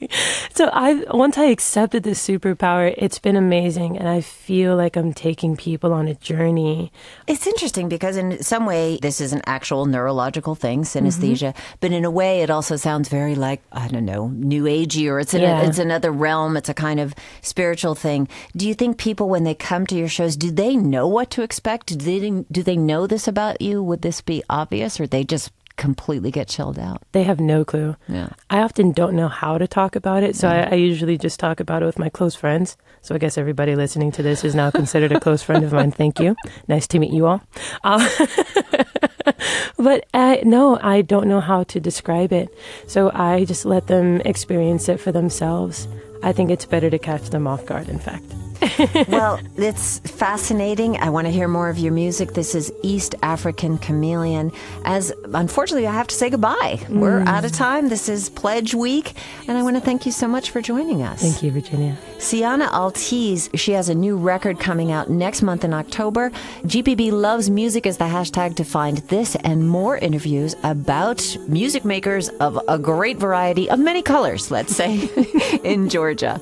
So 0.55 0.69
I 0.73 1.05
once 1.11 1.39
I 1.39 1.45
accepted 1.47 2.03
this 2.03 2.25
superpower, 2.27 2.95
it's 2.97 3.19
been 3.19 3.37
amazing 3.37 3.97
and 3.99 4.09
I 4.09 4.21
feel 4.21 4.77
like 4.77 4.97
I'm 4.97 5.13
taking 5.13 5.57
people 5.57 5.93
on 5.93 6.09
a 6.09 6.15
journey. 6.15 6.93
It's 7.27 7.47
interesting 7.47 7.89
because 7.89 8.17
in 8.17 8.43
some 8.43 8.67
way 8.67 8.99
this 9.01 9.21
is 9.21 9.33
an 9.33 9.43
actual 9.47 9.87
neurological 9.87 10.55
thing, 10.55 10.83
synesthesia, 10.85 11.33
Mm-hmm. 11.53 11.77
but 11.81 11.93
in 11.93 12.05
a 12.05 12.11
way 12.11 12.43
it 12.43 12.51
also 12.51 12.77
sounds 12.77 13.09
very 13.09 13.35
like 13.35 13.63
I 13.73 13.89
don't 13.89 14.05
know, 14.05 14.29
new 14.29 14.65
agey 14.65 15.09
or 15.11 15.19
it's 15.21 15.35
in 15.35 15.43
Yeah. 15.43 15.63
it's 15.63 15.79
another 15.79 16.11
realm. 16.13 16.57
It's 16.57 16.69
a 16.69 16.75
kind 16.75 17.01
of 17.01 17.15
spiritual 17.41 17.95
thing. 17.95 18.29
Do 18.57 18.69
you 18.69 18.75
think 18.75 18.99
people 18.99 19.29
when 19.29 19.45
they 19.45 19.55
come 19.55 19.87
to 19.87 19.95
your 19.97 20.09
shows, 20.09 20.37
do 20.37 20.51
they 20.51 20.77
know 20.83 21.07
what 21.07 21.31
to 21.31 21.43
expect? 21.43 21.99
Do 21.99 22.19
they 22.19 22.45
do 22.51 22.63
they 22.63 22.77
know 22.77 23.07
this 23.07 23.29
about 23.29 23.61
you? 23.61 23.83
Would 23.83 24.03
this 24.03 24.21
be 24.21 24.43
obvious, 24.51 25.01
or 25.01 25.07
they 25.07 25.25
just 25.25 25.53
completely 25.77 26.31
get 26.31 26.49
chilled 26.49 26.79
out? 26.79 27.03
They 27.13 27.23
have 27.25 27.41
no 27.41 27.65
clue. 27.65 27.97
Yeah. 28.09 28.31
I 28.51 28.61
often 28.61 28.93
don't 28.93 29.15
know 29.15 29.29
how 29.29 29.59
to 29.59 29.67
talk 29.67 29.97
about 29.97 30.23
it, 30.23 30.37
so 30.37 30.49
I, 30.49 30.63
I 30.63 30.75
usually 30.75 31.19
just 31.19 31.41
talk 31.41 31.61
about 31.61 31.83
it 31.83 31.87
with 31.87 31.99
my 31.99 32.09
close 32.09 32.35
friends. 32.35 32.77
So 33.01 33.15
I 33.15 33.19
guess 33.19 33.39
everybody 33.39 33.75
listening 33.75 34.13
to 34.13 34.23
this 34.23 34.45
is 34.45 34.55
now 34.55 34.71
considered 34.71 35.13
a 35.13 35.21
close 35.21 35.43
friend 35.43 35.65
of 35.65 35.73
mine. 35.73 35.91
Thank 35.91 36.21
you. 36.21 36.37
Nice 36.69 36.87
to 36.89 36.99
meet 36.99 37.13
you 37.13 37.27
all. 37.27 37.43
Uh, 37.83 38.09
but 39.77 40.07
I, 40.15 40.43
no, 40.45 40.79
I 40.81 41.03
don't 41.03 41.29
know 41.29 41.41
how 41.41 41.65
to 41.65 41.81
describe 41.81 42.33
it. 42.33 42.57
So 42.87 43.11
I 43.13 43.45
just 43.45 43.65
let 43.65 43.89
them 43.89 44.21
experience 44.21 44.89
it 44.89 45.01
for 45.01 45.11
themselves. 45.11 45.89
I 46.23 46.33
think 46.33 46.51
it's 46.51 46.67
better 46.67 46.91
to 46.91 46.99
catch 46.99 47.31
them 47.31 47.49
off 47.49 47.67
guard, 47.67 47.89
in 47.89 47.99
fact. 47.99 48.25
well, 49.09 49.41
it's 49.57 49.99
fascinating. 50.01 50.97
I 50.99 51.11
want 51.11 51.27
to 51.27 51.33
hear 51.33 51.49
more 51.49 51.69
of 51.69 51.79
your 51.79 51.93
music. 51.93 52.35
This 52.35 52.55
is 52.55 52.73
East 52.83 53.15
African 53.23 53.79
Chameleon. 53.79 54.53
As 54.85 55.13
unfortunately, 55.33 55.87
I 55.87 55.93
have 55.93 56.07
to 56.09 56.15
say 56.15 56.31
goodbye. 56.31 56.81
We're 56.89 57.21
mm. 57.21 57.27
out 57.27 57.45
of 57.45 57.53
time. 57.53 57.89
This 57.89 58.09
is 58.09 58.31
Pledge 58.31 58.75
Week, 58.75 59.15
and 59.49 59.59
I 59.59 59.63
want 59.63 59.77
to 59.77 59.81
thank 59.81 60.07
you 60.07 60.13
so 60.13 60.29
much 60.29 60.51
for 60.51 60.61
joining 60.61 61.03
us. 61.03 61.23
Thank 61.23 61.43
you, 61.43 61.51
Virginia. 61.51 61.97
Sienna 62.19 62.67
Altiz, 62.69 63.51
she 63.59 63.73
has 63.73 63.89
a 63.89 63.95
new 63.95 64.17
record 64.17 64.61
coming 64.61 64.93
out 64.93 65.11
next 65.11 65.43
month 65.43 65.65
in 65.65 65.75
October. 65.75 66.31
GPB 66.65 67.11
Loves 67.11 67.51
Music 67.51 67.85
is 67.85 67.97
the 67.97 68.05
hashtag 68.05 68.57
to 68.57 68.65
find 68.65 68.99
this 69.09 69.35
and 69.37 69.69
more 69.69 69.99
interviews 69.99 70.55
about 70.63 71.37
music 71.49 71.85
makers 71.85 72.29
of 72.29 72.61
a 72.69 72.79
great 72.79 73.19
variety 73.19 73.69
of 73.69 73.81
many 73.81 74.03
colors, 74.03 74.51
let's 74.51 74.75
say, 74.75 75.09
in 75.65 75.89
Georgia. 75.89 76.41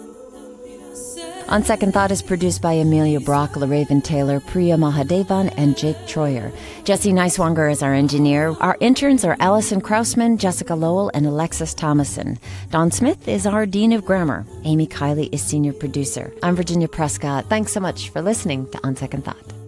On 1.50 1.64
Second 1.64 1.92
Thought 1.92 2.12
is 2.12 2.22
produced 2.22 2.62
by 2.62 2.74
Amelia 2.74 3.18
Brock, 3.18 3.54
LaRaven 3.54 4.04
Taylor, 4.04 4.38
Priya 4.38 4.76
Mahadevan, 4.76 5.52
and 5.56 5.76
Jake 5.76 5.96
Troyer. 6.06 6.52
Jesse 6.84 7.12
Neiswanger 7.12 7.68
is 7.72 7.82
our 7.82 7.92
engineer. 7.92 8.54
Our 8.60 8.76
interns 8.78 9.24
are 9.24 9.36
Allison 9.40 9.80
Krausman, 9.80 10.38
Jessica 10.38 10.76
Lowell, 10.76 11.10
and 11.12 11.26
Alexis 11.26 11.74
Thomason. 11.74 12.38
Don 12.70 12.92
Smith 12.92 13.26
is 13.26 13.48
our 13.48 13.66
Dean 13.66 13.92
of 13.92 14.04
Grammar. 14.04 14.46
Amy 14.62 14.86
Kiley 14.86 15.28
is 15.32 15.42
senior 15.42 15.72
producer. 15.72 16.32
I'm 16.40 16.54
Virginia 16.54 16.86
Prescott. 16.86 17.46
Thanks 17.46 17.72
so 17.72 17.80
much 17.80 18.10
for 18.10 18.22
listening 18.22 18.70
to 18.70 18.86
On 18.86 18.94
Second 18.94 19.24
Thought. 19.24 19.59